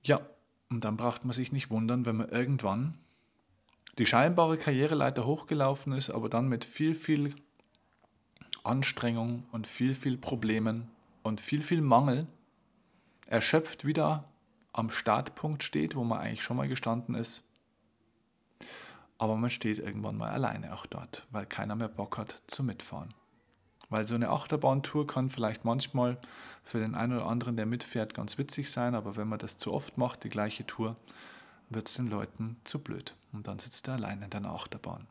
Ja, 0.02 0.20
und 0.68 0.84
dann 0.84 0.96
braucht 0.96 1.24
man 1.24 1.32
sich 1.32 1.52
nicht 1.52 1.70
wundern, 1.70 2.06
wenn 2.06 2.16
man 2.16 2.28
irgendwann 2.28 2.94
die 3.98 4.06
scheinbare 4.06 4.56
Karriereleiter 4.56 5.26
hochgelaufen 5.26 5.92
ist, 5.92 6.10
aber 6.10 6.28
dann 6.28 6.48
mit 6.48 6.64
viel, 6.64 6.94
viel 6.94 7.34
Anstrengung 8.64 9.44
und 9.52 9.66
viel, 9.66 9.94
viel 9.94 10.16
Problemen 10.16 10.90
und 11.22 11.40
viel, 11.40 11.62
viel 11.62 11.82
Mangel 11.82 12.26
erschöpft 13.26 13.84
wieder 13.84 14.24
am 14.72 14.90
Startpunkt 14.90 15.62
steht, 15.62 15.96
wo 15.96 16.04
man 16.04 16.20
eigentlich 16.20 16.42
schon 16.42 16.56
mal 16.56 16.68
gestanden 16.68 17.14
ist. 17.14 17.44
Aber 19.18 19.36
man 19.36 19.50
steht 19.50 19.78
irgendwann 19.78 20.16
mal 20.16 20.30
alleine 20.30 20.72
auch 20.72 20.86
dort, 20.86 21.26
weil 21.30 21.46
keiner 21.46 21.76
mehr 21.76 21.88
Bock 21.88 22.18
hat 22.18 22.42
zu 22.46 22.62
mitfahren. 22.62 23.12
Weil 23.90 24.06
so 24.06 24.14
eine 24.14 24.30
Achterbahntour 24.30 25.06
kann 25.06 25.30
vielleicht 25.30 25.64
manchmal 25.64 26.16
für 26.62 26.78
den 26.78 26.94
einen 26.94 27.14
oder 27.14 27.26
anderen, 27.26 27.56
der 27.56 27.66
mitfährt, 27.66 28.14
ganz 28.14 28.38
witzig 28.38 28.70
sein, 28.70 28.94
aber 28.94 29.16
wenn 29.16 29.28
man 29.28 29.40
das 29.40 29.58
zu 29.58 29.72
oft 29.72 29.98
macht, 29.98 30.24
die 30.24 30.28
gleiche 30.28 30.64
Tour, 30.64 30.96
wird 31.68 31.88
es 31.88 31.94
den 31.94 32.08
Leuten 32.08 32.56
zu 32.64 32.78
blöd. 32.78 33.14
Und 33.32 33.46
dann 33.46 33.58
sitzt 33.58 33.88
er 33.88 33.94
alleine 33.94 34.24
in 34.24 34.30
der 34.30 34.44
Achterbahn. 34.44 35.06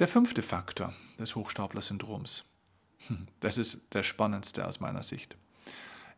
Der 0.00 0.08
fünfte 0.08 0.42
Faktor 0.42 0.92
des 1.20 1.36
Hochstapler-Syndroms. 1.36 2.44
Hm, 3.06 3.28
das 3.38 3.58
ist 3.58 3.78
der 3.92 4.02
spannendste 4.02 4.66
aus 4.66 4.80
meiner 4.80 5.04
Sicht. 5.04 5.36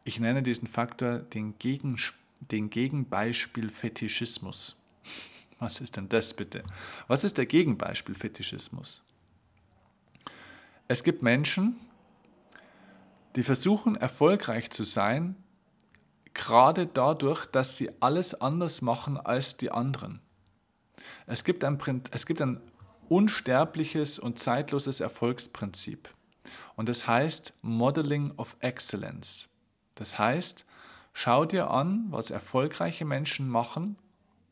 Ich 0.04 0.18
nenne 0.18 0.42
diesen 0.42 0.66
Faktor 0.66 1.18
den, 1.18 1.58
Gegen, 1.58 2.00
den 2.40 2.70
Gegenbeispiel 2.70 3.68
Fetischismus. 3.68 4.82
Was 5.58 5.82
ist 5.82 5.96
denn 5.96 6.08
das 6.08 6.32
bitte? 6.32 6.64
Was 7.06 7.24
ist 7.24 7.36
der 7.36 7.44
Gegenbeispiel 7.44 8.14
Fetischismus? 8.14 9.04
Es 10.88 11.02
gibt 11.02 11.22
Menschen, 11.22 11.76
die 13.34 13.42
versuchen 13.42 13.96
erfolgreich 13.96 14.70
zu 14.70 14.84
sein, 14.84 15.36
gerade 16.32 16.86
dadurch, 16.86 17.44
dass 17.44 17.76
sie 17.76 17.90
alles 18.00 18.34
anders 18.40 18.80
machen 18.80 19.18
als 19.18 19.58
die 19.58 19.70
anderen. 19.70 20.20
Es 21.26 21.44
gibt 21.44 21.64
ein, 21.64 21.78
es 22.10 22.26
gibt 22.26 22.40
ein 22.40 22.60
unsterbliches 23.08 24.18
und 24.18 24.38
zeitloses 24.38 25.00
Erfolgsprinzip. 25.00 26.08
Und 26.76 26.88
das 26.88 27.06
heißt 27.06 27.54
Modeling 27.62 28.32
of 28.36 28.56
Excellence. 28.60 29.48
Das 29.94 30.18
heißt, 30.18 30.64
schau 31.12 31.44
dir 31.44 31.70
an, 31.70 32.06
was 32.10 32.30
erfolgreiche 32.30 33.04
Menschen 33.04 33.48
machen 33.48 33.96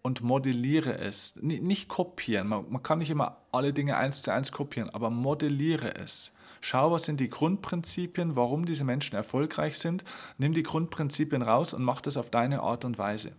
und 0.02 0.22
modelliere 0.22 0.98
es. 0.98 1.34
Nicht 1.40 1.88
kopieren, 1.88 2.48
man, 2.48 2.70
man 2.70 2.82
kann 2.82 2.98
nicht 2.98 3.10
immer 3.10 3.38
alle 3.52 3.72
Dinge 3.72 3.96
eins 3.96 4.22
zu 4.22 4.32
eins 4.32 4.52
kopieren, 4.52 4.90
aber 4.90 5.10
modelliere 5.10 5.94
es. 5.96 6.32
Schau, 6.60 6.90
was 6.90 7.04
sind 7.04 7.20
die 7.20 7.28
Grundprinzipien, 7.28 8.36
warum 8.36 8.64
diese 8.64 8.84
Menschen 8.84 9.16
erfolgreich 9.16 9.78
sind. 9.78 10.02
Nimm 10.38 10.54
die 10.54 10.62
Grundprinzipien 10.62 11.42
raus 11.42 11.74
und 11.74 11.82
mach 11.82 12.00
das 12.00 12.16
auf 12.16 12.30
deine 12.30 12.62
Art 12.62 12.86
und 12.86 12.96
Weise. 12.96 13.32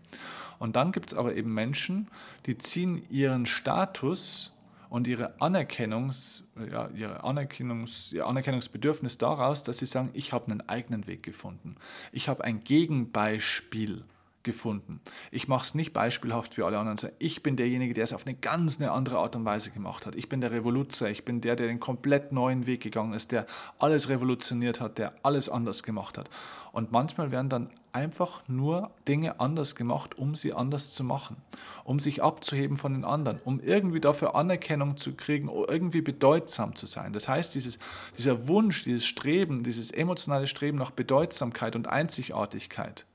Und 0.59 0.75
dann 0.75 0.91
gibt 0.91 1.11
es 1.11 1.17
aber 1.17 1.35
eben 1.35 1.53
Menschen, 1.53 2.07
die 2.45 2.57
ziehen 2.57 3.03
ihren 3.09 3.47
Status 3.47 4.53
und 4.89 5.07
ihre 5.07 5.39
Anerkennungs, 5.41 6.43
ja, 6.71 6.89
ihre 6.95 7.23
Anerkennungs, 7.23 8.13
ihr 8.13 8.25
Anerkennungsbedürfnis 8.25 9.17
daraus, 9.17 9.63
dass 9.63 9.79
sie 9.79 9.85
sagen, 9.85 10.09
ich 10.13 10.33
habe 10.33 10.51
einen 10.51 10.61
eigenen 10.61 11.07
Weg 11.07 11.23
gefunden. 11.23 11.75
Ich 12.11 12.29
habe 12.29 12.43
ein 12.43 12.63
Gegenbeispiel 12.63 14.03
gefunden. 14.45 15.01
Ich 15.31 15.49
mache 15.49 15.65
es 15.65 15.75
nicht 15.75 15.91
beispielhaft 15.91 16.55
wie 16.57 16.63
alle 16.63 16.77
anderen. 16.77 17.11
Ich 17.19 17.43
bin 17.43 17.57
derjenige, 17.57 17.93
der 17.93 18.05
es 18.05 18.13
auf 18.13 18.25
eine 18.25 18.35
ganz 18.35 18.79
eine 18.79 18.91
andere 18.91 19.17
Art 19.17 19.35
und 19.35 19.43
Weise 19.43 19.71
gemacht 19.71 20.05
hat. 20.05 20.15
Ich 20.15 20.29
bin 20.29 20.39
der 20.39 20.51
Revoluzer. 20.51 21.09
Ich 21.09 21.25
bin 21.25 21.41
der, 21.41 21.57
der 21.57 21.67
den 21.67 21.81
komplett 21.81 22.31
neuen 22.31 22.65
Weg 22.65 22.81
gegangen 22.81 23.13
ist, 23.13 23.33
der 23.33 23.45
alles 23.79 24.07
revolutioniert 24.07 24.79
hat, 24.79 24.97
der 24.97 25.13
alles 25.23 25.49
anders 25.49 25.83
gemacht 25.83 26.17
hat. 26.17 26.29
Und 26.71 26.93
manchmal 26.93 27.31
werden 27.31 27.49
dann 27.49 27.69
einfach 27.95 28.43
nur 28.47 28.91
Dinge 29.07 29.39
anders 29.39 29.75
gemacht, 29.75 30.17
um 30.17 30.35
sie 30.35 30.53
anders 30.53 30.93
zu 30.93 31.03
machen, 31.05 31.37
um 31.85 31.99
sich 32.01 32.21
abzuheben 32.21 32.75
von 32.75 32.93
den 32.93 33.05
anderen, 33.05 33.39
um 33.45 33.61
irgendwie 33.61 34.01
dafür 34.01 34.35
Anerkennung 34.35 34.97
zu 34.97 35.13
kriegen, 35.13 35.49
irgendwie 35.49 36.01
bedeutsam 36.01 36.75
zu 36.75 36.87
sein. 36.87 37.13
Das 37.13 37.29
heißt, 37.29 37.55
dieses, 37.55 37.79
dieser 38.17 38.49
Wunsch, 38.49 38.83
dieses 38.83 39.05
Streben, 39.05 39.63
dieses 39.63 39.91
emotionale 39.91 40.47
Streben 40.47 40.77
nach 40.77 40.91
Bedeutsamkeit 40.91 41.75
und 41.77 41.87
Einzigartigkeit, 41.87 43.05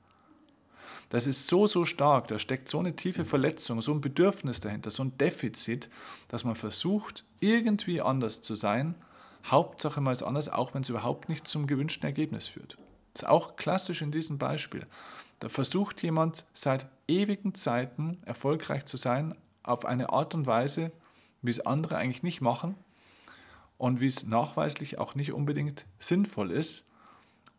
das 1.09 1.27
ist 1.27 1.47
so, 1.47 1.67
so 1.67 1.85
stark, 1.85 2.27
da 2.29 2.39
steckt 2.39 2.67
so 2.69 2.79
eine 2.79 2.95
tiefe 2.95 3.25
Verletzung, 3.25 3.81
so 3.81 3.91
ein 3.91 4.01
Bedürfnis 4.01 4.61
dahinter, 4.61 4.89
so 4.91 5.03
ein 5.03 5.17
Defizit, 5.17 5.89
dass 6.29 6.43
man 6.43 6.55
versucht, 6.55 7.25
irgendwie 7.41 8.01
anders 8.01 8.41
zu 8.41 8.55
sein. 8.55 8.95
Hauptsache 9.45 10.01
mal 10.01 10.13
ist 10.13 10.23
anders, 10.23 10.49
auch 10.49 10.73
wenn 10.73 10.83
es 10.83 10.89
überhaupt 10.89 11.27
nicht 11.29 11.47
zum 11.47 11.67
gewünschten 11.67 12.07
Ergebnis 12.07 12.47
führt. 12.47 12.77
Ist 13.13 13.27
auch 13.27 13.55
klassisch 13.55 14.01
in 14.01 14.11
diesem 14.11 14.37
Beispiel. 14.37 14.85
Da 15.39 15.49
versucht 15.49 16.01
jemand 16.03 16.45
seit 16.53 16.87
ewigen 17.07 17.55
Zeiten 17.55 18.21
erfolgreich 18.25 18.85
zu 18.85 18.97
sein, 18.97 19.35
auf 19.63 19.85
eine 19.85 20.09
Art 20.09 20.33
und 20.33 20.47
Weise, 20.47 20.91
wie 21.41 21.51
es 21.51 21.65
andere 21.65 21.97
eigentlich 21.97 22.23
nicht 22.23 22.41
machen 22.41 22.75
und 23.77 23.99
wie 24.01 24.07
es 24.07 24.25
nachweislich 24.25 24.97
auch 24.97 25.15
nicht 25.15 25.33
unbedingt 25.33 25.85
sinnvoll 25.99 26.51
ist, 26.51 26.85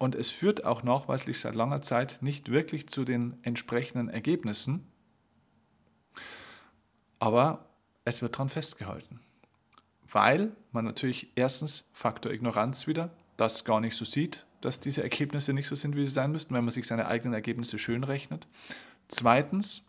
und 0.02 0.16
es 0.16 0.32
führt 0.32 0.64
auch 0.64 0.82
nachweislich 0.82 1.38
seit 1.38 1.54
langer 1.54 1.80
Zeit 1.80 2.18
nicht 2.22 2.50
wirklich 2.50 2.88
zu 2.88 3.04
den 3.04 3.38
entsprechenden 3.42 4.08
Ergebnissen. 4.08 4.84
Aber 7.20 7.66
es 8.04 8.20
wird 8.20 8.34
daran 8.34 8.48
festgehalten, 8.48 9.20
weil 10.10 10.56
man 10.72 10.84
natürlich 10.84 11.30
erstens 11.36 11.84
Faktor 11.92 12.32
Ignoranz 12.32 12.88
wieder 12.88 13.10
das 13.36 13.64
gar 13.64 13.78
nicht 13.78 13.96
so 13.96 14.04
sieht, 14.04 14.44
dass 14.64 14.81
diese 14.81 15.03
Ergebnisse 15.03 15.53
nicht 15.53 15.68
so 15.68 15.75
sind, 15.75 15.96
wie 15.96 16.07
sie 16.07 16.12
sein 16.12 16.33
müssten, 16.33 16.55
wenn 16.55 16.64
man 16.64 16.72
sich 16.72 16.87
seine 16.87 17.07
eigenen 17.07 17.35
Ergebnisse 17.35 17.79
schön 17.79 18.05
rechnet. 18.05 18.48
Zweitens, 19.09 19.83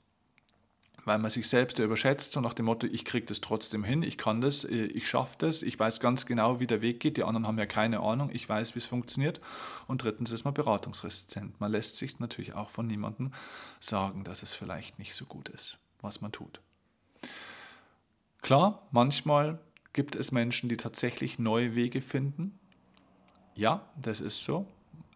weil 1.06 1.20
man 1.20 1.32
sich 1.32 1.48
selbst 1.48 1.80
überschätzt, 1.80 2.32
so 2.32 2.42
nach 2.42 2.54
dem 2.54 2.66
Motto, 2.66 2.88
ich 2.88 3.06
kriege 3.06 3.26
das 3.26 3.42
trotzdem 3.42 3.84
hin, 3.84 4.04
ich 4.04 4.18
kann 4.18 4.42
das, 4.42 4.64
äh, 4.64 4.86
ich 4.86 5.08
schaffe 5.08 5.36
das, 5.38 5.62
ich 5.62 5.78
weiß 5.78 6.00
ganz 6.00 6.26
genau, 6.26 6.60
wie 6.60 6.68
der 6.68 6.82
Weg 6.82 7.00
geht, 7.00 7.18
die 7.18 7.24
anderen 7.24 7.48
haben 7.48 7.58
ja 7.58 7.66
keine 7.66 8.00
Ahnung, 8.00 8.30
ich 8.32 8.48
weiß, 8.48 8.76
wie 8.76 8.80
es 8.80 8.86
funktioniert. 8.86 9.42
Und 9.88 10.04
drittens 10.04 10.32
ist 10.32 10.46
man 10.46 10.54
beratungsresistent. 10.54 11.60
Man 11.60 11.72
lässt 11.72 11.98
sich 11.98 12.20
natürlich 12.20 12.54
auch 12.54 12.70
von 12.70 12.88
niemandem 12.88 13.34
sagen, 13.80 14.24
dass 14.24 14.44
es 14.44 14.54
vielleicht 14.54 15.00
nicht 15.00 15.14
so 15.14 15.26
gut 15.26 15.50
ist, 15.50 15.80
was 16.02 16.22
man 16.22 16.32
tut. 16.32 16.62
Klar, 18.42 18.88
manchmal 18.92 19.60
gibt 19.94 20.16
es 20.16 20.32
Menschen, 20.32 20.68
die 20.70 20.78
tatsächlich 20.78 21.40
neue 21.40 21.76
Wege 21.76 22.02
finden. 22.02 22.60
Ja, 23.56 23.82
das 23.96 24.22
ist 24.22 24.44
so 24.44 24.68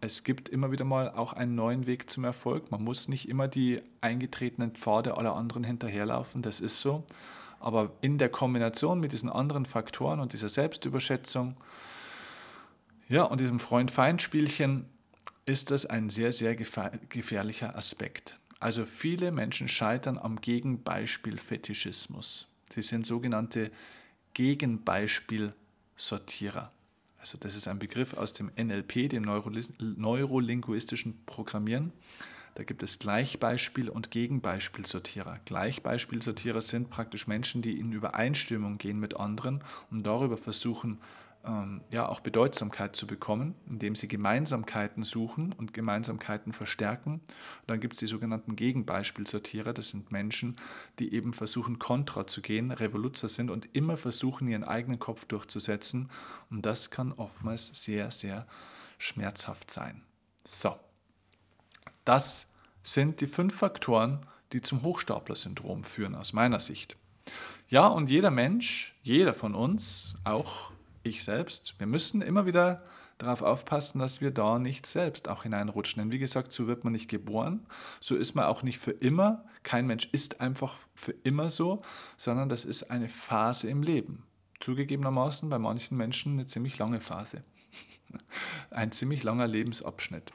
es 0.02 0.23
gibt 0.23 0.50
immer 0.50 0.71
wieder 0.71 0.84
mal 0.86 1.12
auch 1.12 1.34
einen 1.34 1.54
neuen 1.56 1.88
Weg 1.88 2.08
zum 2.10 2.23
Erfolg. 2.23 2.71
Man 2.71 2.84
muss 2.84 3.08
nicht 3.08 3.30
immer 3.30 3.47
die 3.47 3.82
eingetretenen 4.02 4.71
Pfade 4.71 5.15
aller 5.17 5.36
anderen 5.36 5.63
hinterherlaufen, 5.63 6.43
das 6.43 6.60
ist 6.60 6.82
so. 6.82 7.04
Aber 7.60 7.91
in 8.02 8.19
der 8.19 8.30
Kombination 8.30 9.00
mit 9.00 9.12
diesen 9.12 9.32
anderen 9.32 9.65
Faktoren 9.65 10.19
und 10.19 10.34
dieser 10.34 10.50
Selbstüberschätzung, 10.50 11.56
ja, 13.10 13.23
und 13.23 13.39
diesem 13.39 13.60
Freund-Feind-Spielchen 13.60 14.86
ist 15.45 15.71
das 15.71 15.86
ein 15.86 16.10
sehr, 16.10 16.34
sehr 16.34 16.56
gefährlicher 16.56 17.76
Aspekt. 17.76 18.38
Also 18.60 18.86
viele 18.86 19.32
Menschen 19.32 19.67
scheitern 19.69 20.17
am 20.17 20.41
Gegenbeispiel 20.41 21.38
Fetischismus. 21.38 22.47
Sie 22.69 22.82
sind 22.82 23.06
sogenannte 23.06 23.71
Gegenbeispiel-Sortierer. 24.34 26.71
Also 27.19 27.38
das 27.38 27.56
ist 27.56 27.67
ein 27.67 27.80
Begriff 27.80 28.13
aus 28.13 28.34
dem 28.34 28.51
NLP, 28.56 29.10
dem 29.10 29.23
neurolinguistischen 29.23 31.19
Programmieren. 31.25 31.91
Da 32.56 32.63
gibt 32.63 32.82
es 32.82 32.99
Gleichbeispiel- 32.99 33.89
und 33.89 34.10
Gegenbeispielsortierer. 34.10 35.39
Gleichbeispielsortierer 35.45 36.62
sind 36.62 36.89
praktisch 36.89 37.27
Menschen, 37.27 37.62
die 37.62 37.80
in 37.80 37.91
Übereinstimmung 37.91 38.80
gehen 38.80 38.99
mit 38.99 39.15
anderen 39.15 39.63
und 39.91 40.06
darüber 40.06 40.38
versuchen, 40.38 40.97
ähm, 41.47 41.81
ja 41.89 42.07
auch 42.07 42.19
Bedeutsamkeit 42.19 42.95
zu 42.95 43.07
bekommen, 43.07 43.55
indem 43.69 43.95
sie 43.95 44.07
Gemeinsamkeiten 44.07 45.03
suchen 45.03 45.53
und 45.53 45.73
Gemeinsamkeiten 45.73 46.53
verstärken. 46.53 47.13
Und 47.13 47.67
dann 47.67 47.79
gibt 47.79 47.93
es 47.93 47.99
die 47.99 48.07
sogenannten 48.07 48.55
Gegenbeispielsortierer, 48.55 49.73
das 49.73 49.89
sind 49.89 50.12
Menschen, 50.12 50.57
die 50.99 51.13
eben 51.13 51.33
versuchen, 51.33 51.79
kontra 51.79 52.27
zu 52.27 52.41
gehen, 52.41 52.71
Revoluzer 52.71 53.29
sind 53.29 53.49
und 53.49 53.69
immer 53.73 53.97
versuchen, 53.97 54.47
ihren 54.47 54.63
eigenen 54.63 54.99
Kopf 54.99 55.25
durchzusetzen. 55.25 56.10
Und 56.49 56.65
das 56.65 56.91
kann 56.91 57.13
oftmals 57.13 57.71
sehr, 57.73 58.12
sehr 58.12 58.45
schmerzhaft 58.97 59.71
sein. 59.71 60.03
So, 60.43 60.77
das 62.05 62.47
sind 62.83 63.21
die 63.21 63.27
fünf 63.27 63.55
Faktoren, 63.55 64.25
die 64.53 64.62
zum 64.62 64.83
Hochstapler-Syndrom 64.83 65.83
führen, 65.83 66.15
aus 66.15 66.33
meiner 66.33 66.60
Sicht. 66.60 66.97
Ja, 67.69 67.88
und 67.88 68.10
jeder 68.10 68.31
Mensch, 68.31 68.95
jeder 69.03 69.33
von 69.33 69.53
uns, 69.53 70.15
auch 70.23 70.71
ich 71.10 71.24
selbst, 71.24 71.76
wir 71.80 71.88
müssen 71.88 72.22
immer 72.22 72.46
wieder 72.46 72.84
darauf 73.17 73.41
aufpassen, 73.41 74.00
dass 74.00 74.22
wir 74.22 74.32
da 74.32 74.60
nicht 74.60 74.86
selbst 74.86 75.28
auch 75.28 75.43
hineinrutschen. 75.43 76.02
Denn 76.02 76.12
wie 76.12 76.20
gesagt, 76.20 76.54
so 76.54 76.67
wird 76.67 76.84
man 76.84 76.93
nicht 76.93 77.10
geboren, 77.10 77.65
so 78.00 78.15
ist 78.15 78.36
man 78.36 78.46
auch 78.46 78.63
nicht 78.63 78.78
für 78.78 78.91
immer. 78.91 79.46
Kein 79.63 79.88
Mensch 79.88 80.08
ist 80.12 80.39
einfach 80.39 80.76
für 80.93 81.13
immer 81.24 81.50
so, 81.50 81.82
sondern 82.15 82.50
das 82.50 82.65
ist 82.65 82.91
eine 82.91 83.10
Phase 83.10 83.70
im 83.70 83.82
Leben. 83.82 84.24
Zugegebenermaßen 84.60 85.50
bei 85.50 85.60
manchen 85.60 85.98
Menschen 85.98 86.34
eine 86.34 86.46
ziemlich 86.46 86.78
lange 86.78 87.02
Phase. 87.02 87.43
Ein 88.72 88.91
ziemlich 88.91 89.24
langer 89.24 89.48
Lebensabschnitt. 89.48 90.32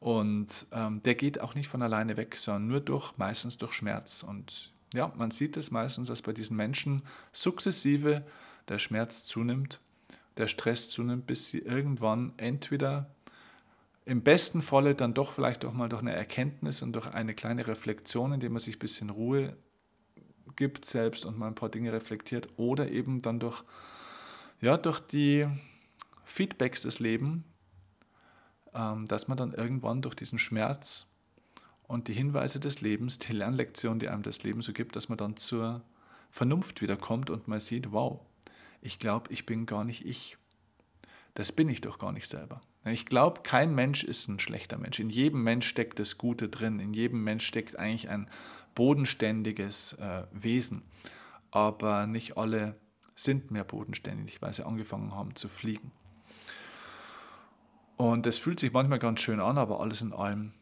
Und 0.00 0.66
ähm, 0.72 1.02
der 1.02 1.14
geht 1.14 1.40
auch 1.40 1.54
nicht 1.54 1.68
von 1.68 1.82
alleine 1.82 2.16
weg, 2.16 2.36
sondern 2.36 2.68
nur 2.68 2.80
durch, 2.80 3.16
meistens 3.16 3.56
durch 3.56 3.72
Schmerz. 3.72 4.22
Und 4.22 4.72
ja, 4.92 5.12
man 5.16 5.30
sieht 5.30 5.56
es 5.56 5.70
meistens, 5.70 6.08
dass 6.08 6.22
bei 6.22 6.32
diesen 6.32 6.56
Menschen 6.56 7.02
sukzessive 7.32 8.24
der 8.68 8.78
Schmerz 8.78 9.24
zunimmt 9.24 9.80
der 10.38 10.48
Stress 10.48 10.88
zunimmt, 10.90 11.26
bis 11.26 11.50
sie 11.50 11.58
irgendwann 11.58 12.32
entweder 12.36 13.10
im 14.04 14.22
besten 14.22 14.62
Falle 14.62 14.94
dann 14.94 15.12
doch 15.12 15.32
vielleicht 15.32 15.64
auch 15.64 15.74
mal 15.74 15.88
durch 15.88 16.00
eine 16.00 16.14
Erkenntnis 16.14 16.80
und 16.80 16.94
durch 16.94 17.08
eine 17.08 17.34
kleine 17.34 17.66
Reflexion, 17.66 18.32
indem 18.32 18.52
man 18.52 18.60
sich 18.60 18.76
ein 18.76 18.80
bisschen 18.80 19.10
Ruhe 19.10 19.56
gibt 20.56 20.86
selbst 20.86 21.26
und 21.26 21.38
mal 21.38 21.48
ein 21.48 21.54
paar 21.54 21.68
Dinge 21.68 21.92
reflektiert 21.92 22.48
oder 22.56 22.90
eben 22.90 23.20
dann 23.20 23.38
durch, 23.38 23.62
ja, 24.60 24.76
durch 24.76 25.00
die 25.00 25.46
Feedbacks 26.24 26.82
des 26.82 27.00
Lebens, 27.00 27.44
ähm, 28.74 29.06
dass 29.06 29.28
man 29.28 29.36
dann 29.36 29.52
irgendwann 29.52 30.02
durch 30.02 30.14
diesen 30.14 30.38
Schmerz 30.38 31.06
und 31.86 32.08
die 32.08 32.14
Hinweise 32.14 32.60
des 32.60 32.80
Lebens, 32.80 33.18
die 33.18 33.32
Lernlektion, 33.32 33.98
die 33.98 34.08
einem 34.08 34.22
das 34.22 34.42
Leben 34.42 34.62
so 34.62 34.72
gibt, 34.72 34.96
dass 34.96 35.08
man 35.08 35.18
dann 35.18 35.36
zur 35.36 35.82
Vernunft 36.30 36.82
wiederkommt 36.82 37.30
und 37.30 37.48
mal 37.48 37.60
sieht, 37.60 37.92
wow, 37.92 38.20
ich 38.80 38.98
glaube, 38.98 39.32
ich 39.32 39.46
bin 39.46 39.66
gar 39.66 39.84
nicht 39.84 40.04
ich. 40.04 40.38
Das 41.34 41.52
bin 41.52 41.68
ich 41.68 41.80
doch 41.80 41.98
gar 41.98 42.12
nicht 42.12 42.28
selber. 42.28 42.60
Ich 42.84 43.06
glaube, 43.06 43.42
kein 43.42 43.74
Mensch 43.74 44.02
ist 44.04 44.28
ein 44.28 44.40
schlechter 44.40 44.78
Mensch. 44.78 44.98
In 44.98 45.10
jedem 45.10 45.42
Mensch 45.42 45.66
steckt 45.66 45.98
das 45.98 46.18
Gute 46.18 46.48
drin. 46.48 46.80
In 46.80 46.94
jedem 46.94 47.22
Mensch 47.22 47.46
steckt 47.46 47.78
eigentlich 47.78 48.08
ein 48.08 48.28
bodenständiges 48.74 49.94
äh, 49.94 50.24
Wesen. 50.32 50.82
Aber 51.50 52.06
nicht 52.06 52.36
alle 52.36 52.76
sind 53.14 53.50
mehr 53.50 53.64
bodenständig, 53.64 54.40
weil 54.40 54.52
sie 54.52 54.64
angefangen 54.64 55.14
haben 55.14 55.34
zu 55.34 55.48
fliegen. 55.48 55.92
Und 57.96 58.26
es 58.26 58.38
fühlt 58.38 58.60
sich 58.60 58.72
manchmal 58.72 59.00
ganz 59.00 59.20
schön 59.20 59.40
an, 59.40 59.58
aber 59.58 59.80
alles 59.80 60.02
in 60.02 60.12
allem 60.12 60.52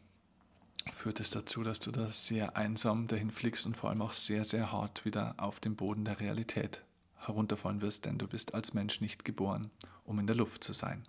führt 0.91 1.19
es 1.19 1.29
dazu, 1.29 1.63
dass 1.63 1.79
du 1.79 1.91
da 1.91 2.07
sehr 2.07 2.57
einsam 2.57 3.07
dahin 3.07 3.29
fliegst 3.29 3.65
und 3.67 3.77
vor 3.77 3.91
allem 3.91 4.01
auch 4.01 4.13
sehr, 4.13 4.43
sehr 4.43 4.71
hart 4.71 5.05
wieder 5.05 5.35
auf 5.37 5.59
den 5.59 5.75
Boden 5.75 6.05
der 6.05 6.19
Realität 6.19 6.83
herunterfallen 7.19 7.81
wirst, 7.81 8.05
denn 8.05 8.17
du 8.17 8.27
bist 8.27 8.53
als 8.53 8.73
Mensch 8.73 9.01
nicht 9.01 9.25
geboren, 9.25 9.71
um 10.03 10.19
in 10.19 10.27
der 10.27 10.35
Luft 10.35 10.63
zu 10.63 10.73
sein. 10.73 11.07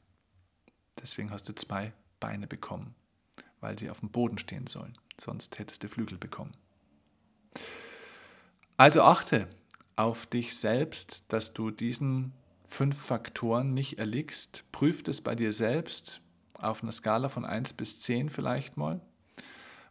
Deswegen 1.01 1.31
hast 1.31 1.49
du 1.49 1.55
zwei 1.55 1.93
Beine 2.21 2.47
bekommen, 2.47 2.95
weil 3.61 3.79
sie 3.79 3.91
auf 3.91 4.01
dem 4.01 4.11
Boden 4.11 4.39
stehen 4.39 4.67
sollen, 4.67 4.99
sonst 5.21 5.59
hättest 5.59 5.85
du 5.85 5.89
Flügel 5.89 6.19
bekommen. 6.19 6.53
Also 8.77 9.03
achte 9.03 9.49
auf 9.97 10.27
dich 10.27 10.57
selbst, 10.57 11.25
dass 11.29 11.53
du 11.53 11.71
diesen 11.71 12.33
fünf 12.67 13.01
Faktoren 13.01 13.75
nicht 13.75 13.99
erliegst. 13.99 14.65
Prüf 14.71 15.03
es 15.09 15.21
bei 15.21 15.35
dir 15.35 15.53
selbst 15.53 16.21
auf 16.55 16.83
einer 16.83 16.93
Skala 16.93 17.29
von 17.29 17.45
1 17.45 17.73
bis 17.73 18.01
10 18.01 18.31
vielleicht 18.31 18.77
mal. 18.77 19.01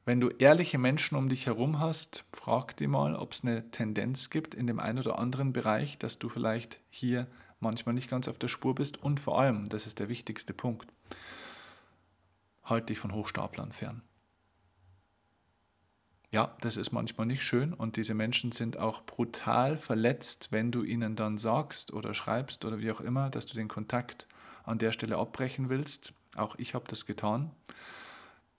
Wenn 0.07 0.21
du 0.21 0.29
ehrliche 0.29 0.77
Menschen 0.77 1.17
um 1.17 1.27
dich 1.27 1.47
herum 1.47 1.81
hast, 1.81 2.23
frag 2.31 2.77
die 2.77 2.87
mal, 2.87 3.13
ob 3.13 3.33
es 3.33 3.43
eine 3.43 3.69
Tendenz 3.71 4.29
gibt 4.29 4.55
in 4.55 4.65
dem 4.65 4.79
einen 4.79 4.99
oder 4.99 5.19
anderen 5.19 5.51
Bereich, 5.51 5.97
dass 5.97 6.17
du 6.17 6.29
vielleicht 6.29 6.79
hier 6.89 7.27
manchmal 7.59 7.93
nicht 7.93 8.09
ganz 8.09 8.29
auf 8.29 8.37
der 8.37 8.47
Spur 8.47 8.73
bist. 8.73 9.03
Und 9.03 9.19
vor 9.19 9.37
allem, 9.37 9.67
das 9.67 9.85
ist 9.85 9.99
der 9.99 10.07
wichtigste 10.07 10.53
Punkt, 10.53 10.93
halt 12.63 12.87
dich 12.87 12.99
von 12.99 13.13
Hochstaplern 13.13 13.73
fern. 13.73 14.01
Ja, 16.31 16.55
das 16.61 16.77
ist 16.77 16.93
manchmal 16.93 17.27
nicht 17.27 17.43
schön 17.43 17.73
und 17.73 17.97
diese 17.97 18.13
Menschen 18.13 18.53
sind 18.53 18.77
auch 18.77 19.01
brutal 19.01 19.75
verletzt, 19.77 20.53
wenn 20.53 20.71
du 20.71 20.83
ihnen 20.83 21.17
dann 21.17 21.37
sagst 21.37 21.91
oder 21.91 22.13
schreibst 22.13 22.63
oder 22.63 22.79
wie 22.79 22.91
auch 22.91 23.01
immer, 23.01 23.29
dass 23.29 23.45
du 23.45 23.55
den 23.55 23.67
Kontakt 23.67 24.25
an 24.63 24.77
der 24.77 24.93
Stelle 24.93 25.17
abbrechen 25.17 25.67
willst. 25.67 26.13
Auch 26.37 26.55
ich 26.57 26.75
habe 26.75 26.85
das 26.87 27.05
getan. 27.05 27.51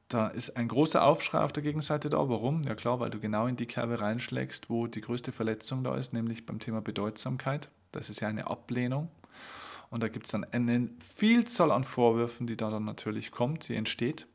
Da 0.09 0.29
ist 0.29 0.57
ein 0.57 0.69
großer 0.69 1.03
Aufschrei 1.03 1.41
auf 1.41 1.53
der 1.53 1.63
Gegenseite 1.63 2.09
da. 2.09 2.17
Warum? 2.29 2.63
Ja 2.63 2.75
klar, 2.75 2.99
weil 2.99 3.11
du 3.11 3.21
genau 3.21 3.47
in 3.47 3.57
die 3.57 3.67
Kerbe 3.67 4.01
reinschlägst, 4.01 4.71
wo 4.71 4.87
die 4.87 5.03
größte 5.03 5.33
Verletzung 5.33 5.85
da 5.85 5.97
ist, 5.97 6.15
nämlich 6.15 6.47
beim 6.47 6.61
Thema 6.61 6.81
Bedeutsamkeit. 6.81 7.69
Das 7.93 8.09
ist 8.09 8.21
ja 8.21 8.29
eine 8.29 8.47
Ablehnung. 8.47 9.11
Und 9.91 10.03
da 10.03 10.09
gibt 10.09 10.27
es 10.27 10.33
dann 10.33 10.45
eine 10.45 10.89
Vielzahl 10.99 11.71
an 11.71 11.85
Vorwürfen, 11.85 12.47
die 12.47 12.57
da 12.57 12.71
dann 12.71 12.85
natürlich 12.85 13.31
kommt, 13.31 13.69
die 13.69 13.75
entsteht. 13.75 14.27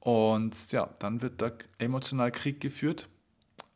Und 0.00 0.70
ja, 0.72 0.90
dann 0.98 1.22
wird 1.22 1.42
da 1.42 1.50
emotional 1.78 2.30
Krieg 2.30 2.60
geführt, 2.60 3.08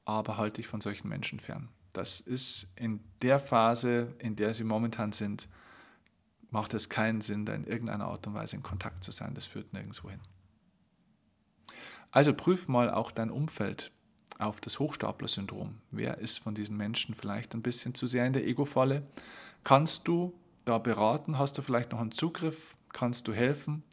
aber 0.04 0.36
halte 0.36 0.60
dich 0.60 0.68
von 0.68 0.80
solchen 0.80 1.08
Menschen 1.08 1.40
fern. 1.40 1.68
Das 1.92 2.20
ist 2.20 2.68
in 2.76 3.00
der 3.22 3.40
Phase, 3.40 4.14
in 4.18 4.36
der 4.36 4.54
sie 4.54 4.64
momentan 4.64 5.12
sind, 5.12 5.48
macht 6.50 6.74
es 6.74 6.88
keinen 6.88 7.20
Sinn, 7.20 7.46
da 7.46 7.54
in 7.54 7.64
irgendeiner 7.64 8.06
Art 8.06 8.26
und 8.26 8.34
Weise 8.34 8.56
in 8.56 8.62
Kontakt 8.62 9.02
zu 9.02 9.10
sein. 9.10 9.34
Das 9.34 9.46
führt 9.46 9.72
nirgendwo 9.72 10.10
hin. 10.10 10.20
Also 12.10 12.34
prüf 12.34 12.66
mal 12.66 12.90
auch 12.90 13.12
dein 13.12 13.30
Umfeld 13.30 13.92
auf 14.38 14.60
das 14.60 14.78
Hochstapler-Syndrom. 14.78 15.78
Wer 15.90 16.18
ist 16.18 16.40
von 16.40 16.54
diesen 16.54 16.76
Menschen 16.76 17.14
vielleicht 17.14 17.54
ein 17.54 17.62
bisschen 17.62 17.94
zu 17.94 18.06
sehr 18.06 18.26
in 18.26 18.32
der 18.32 18.46
Ego-Falle? 18.46 19.06
Kannst 19.62 20.08
du 20.08 20.34
da 20.64 20.78
beraten? 20.78 21.38
Hast 21.38 21.56
du 21.58 21.62
vielleicht 21.62 21.92
noch 21.92 22.00
einen 22.00 22.12
Zugriff? 22.12 22.76
Kannst 22.92 23.28
du 23.28 23.32
helfen? 23.32 23.84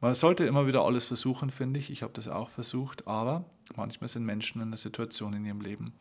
Man 0.00 0.14
sollte 0.14 0.44
immer 0.44 0.66
wieder 0.66 0.82
alles 0.82 1.04
versuchen, 1.06 1.50
finde 1.50 1.78
ich. 1.78 1.90
Ich 1.90 2.02
habe 2.02 2.12
das 2.12 2.28
auch 2.28 2.48
versucht, 2.48 3.06
aber 3.06 3.44
manchmal 3.76 4.08
sind 4.08 4.24
Menschen 4.24 4.60
in 4.60 4.68
einer 4.68 4.76
Situation 4.76 5.32
in 5.32 5.44
ihrem 5.44 5.60
Leben, 5.60 5.94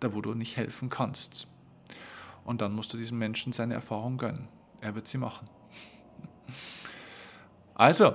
da 0.00 0.14
wo 0.14 0.20
du 0.20 0.32
nicht 0.34 0.56
helfen 0.56 0.88
kannst. 0.88 1.48
Und 2.44 2.60
dann 2.62 2.72
musst 2.72 2.92
du 2.92 2.96
diesem 2.96 3.18
Menschen 3.18 3.52
seine 3.52 3.74
Erfahrung 3.74 4.16
gönnen. 4.16 4.48
Er 4.80 4.94
wird 4.94 5.08
sie 5.08 5.18
machen. 5.18 5.48
Also, 7.74 8.14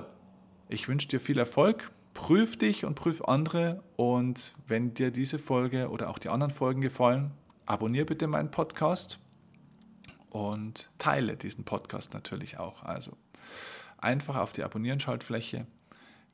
ich 0.67 0.89
wünsche 0.89 1.07
dir 1.07 1.21
viel 1.21 1.37
Erfolg 1.37 1.89
prüf 2.13 2.57
dich 2.57 2.85
und 2.85 2.95
prüf 2.95 3.21
andere. 3.21 3.83
Und 3.95 4.53
wenn 4.67 4.93
dir 4.93 5.11
diese 5.11 5.39
Folge 5.39 5.89
oder 5.89 6.09
auch 6.09 6.19
die 6.19 6.29
anderen 6.29 6.53
Folgen 6.53 6.81
gefallen, 6.81 7.31
abonniere 7.65 8.05
bitte 8.05 8.27
meinen 8.27 8.51
Podcast 8.51 9.19
und 10.29 10.89
teile 10.97 11.37
diesen 11.37 11.63
Podcast 11.63 12.13
natürlich 12.13 12.59
auch. 12.59 12.83
Also 12.83 13.17
einfach 13.97 14.35
auf 14.35 14.51
die 14.51 14.63
Abonnieren-Schaltfläche 14.63 15.65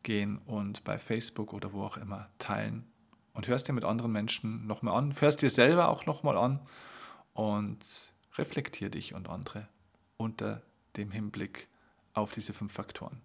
gehen 0.03 0.39
und 0.45 0.83
bei 0.83 0.97
Facebook 0.97 1.53
oder 1.53 1.73
wo 1.73 1.83
auch 1.83 1.97
immer 1.97 2.29
teilen 2.39 2.85
und 3.33 3.47
hörst 3.47 3.67
dir 3.67 3.73
mit 3.73 3.83
anderen 3.83 4.11
Menschen 4.11 4.65
nochmal 4.65 4.95
an, 4.95 5.13
hörst 5.19 5.41
dir 5.41 5.49
selber 5.49 5.89
auch 5.89 6.05
nochmal 6.05 6.37
an 6.37 6.59
und 7.33 8.13
reflektier 8.37 8.89
dich 8.89 9.13
und 9.13 9.29
andere 9.29 9.67
unter 10.17 10.61
dem 10.97 11.11
Hinblick 11.11 11.67
auf 12.13 12.31
diese 12.31 12.53
fünf 12.53 12.73
Faktoren. 12.73 13.21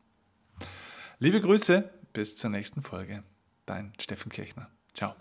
Liebe 1.19 1.41
Grüße, 1.41 1.91
bis 2.15 2.37
zur 2.37 2.49
nächsten 2.49 2.81
Folge. 2.81 3.23
Dein 3.67 3.93
Steffen 4.01 4.33
Kirchner. 4.33 4.71
Ciao. 4.95 5.15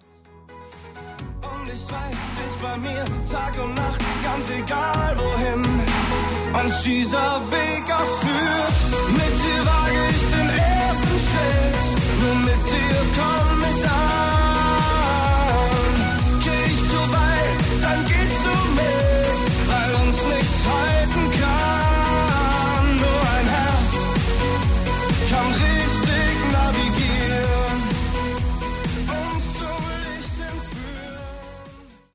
Und 1.42 1.68
ich 1.68 1.92
weiß, 1.92 2.16
bist 2.38 2.62
bei 2.62 2.78
mir 2.78 3.06
Tag 3.30 3.62
und 3.62 3.74
Nacht, 3.74 4.02
ganz 4.24 4.50
egal 4.50 5.18
wohin 5.18 5.64
uns 6.64 6.82
dieser 6.82 7.42
Weg 7.52 7.84
auch. 7.92 8.24
Mit 9.12 9.36
dir 9.44 9.66
wage 9.66 10.02
ich 10.10 10.22
den 10.36 10.50
ersten 10.50 11.20
Schritt, 11.20 12.22
nur 12.22 12.36
mit 12.36 12.64
dir 12.72 13.02
komm 13.18 13.43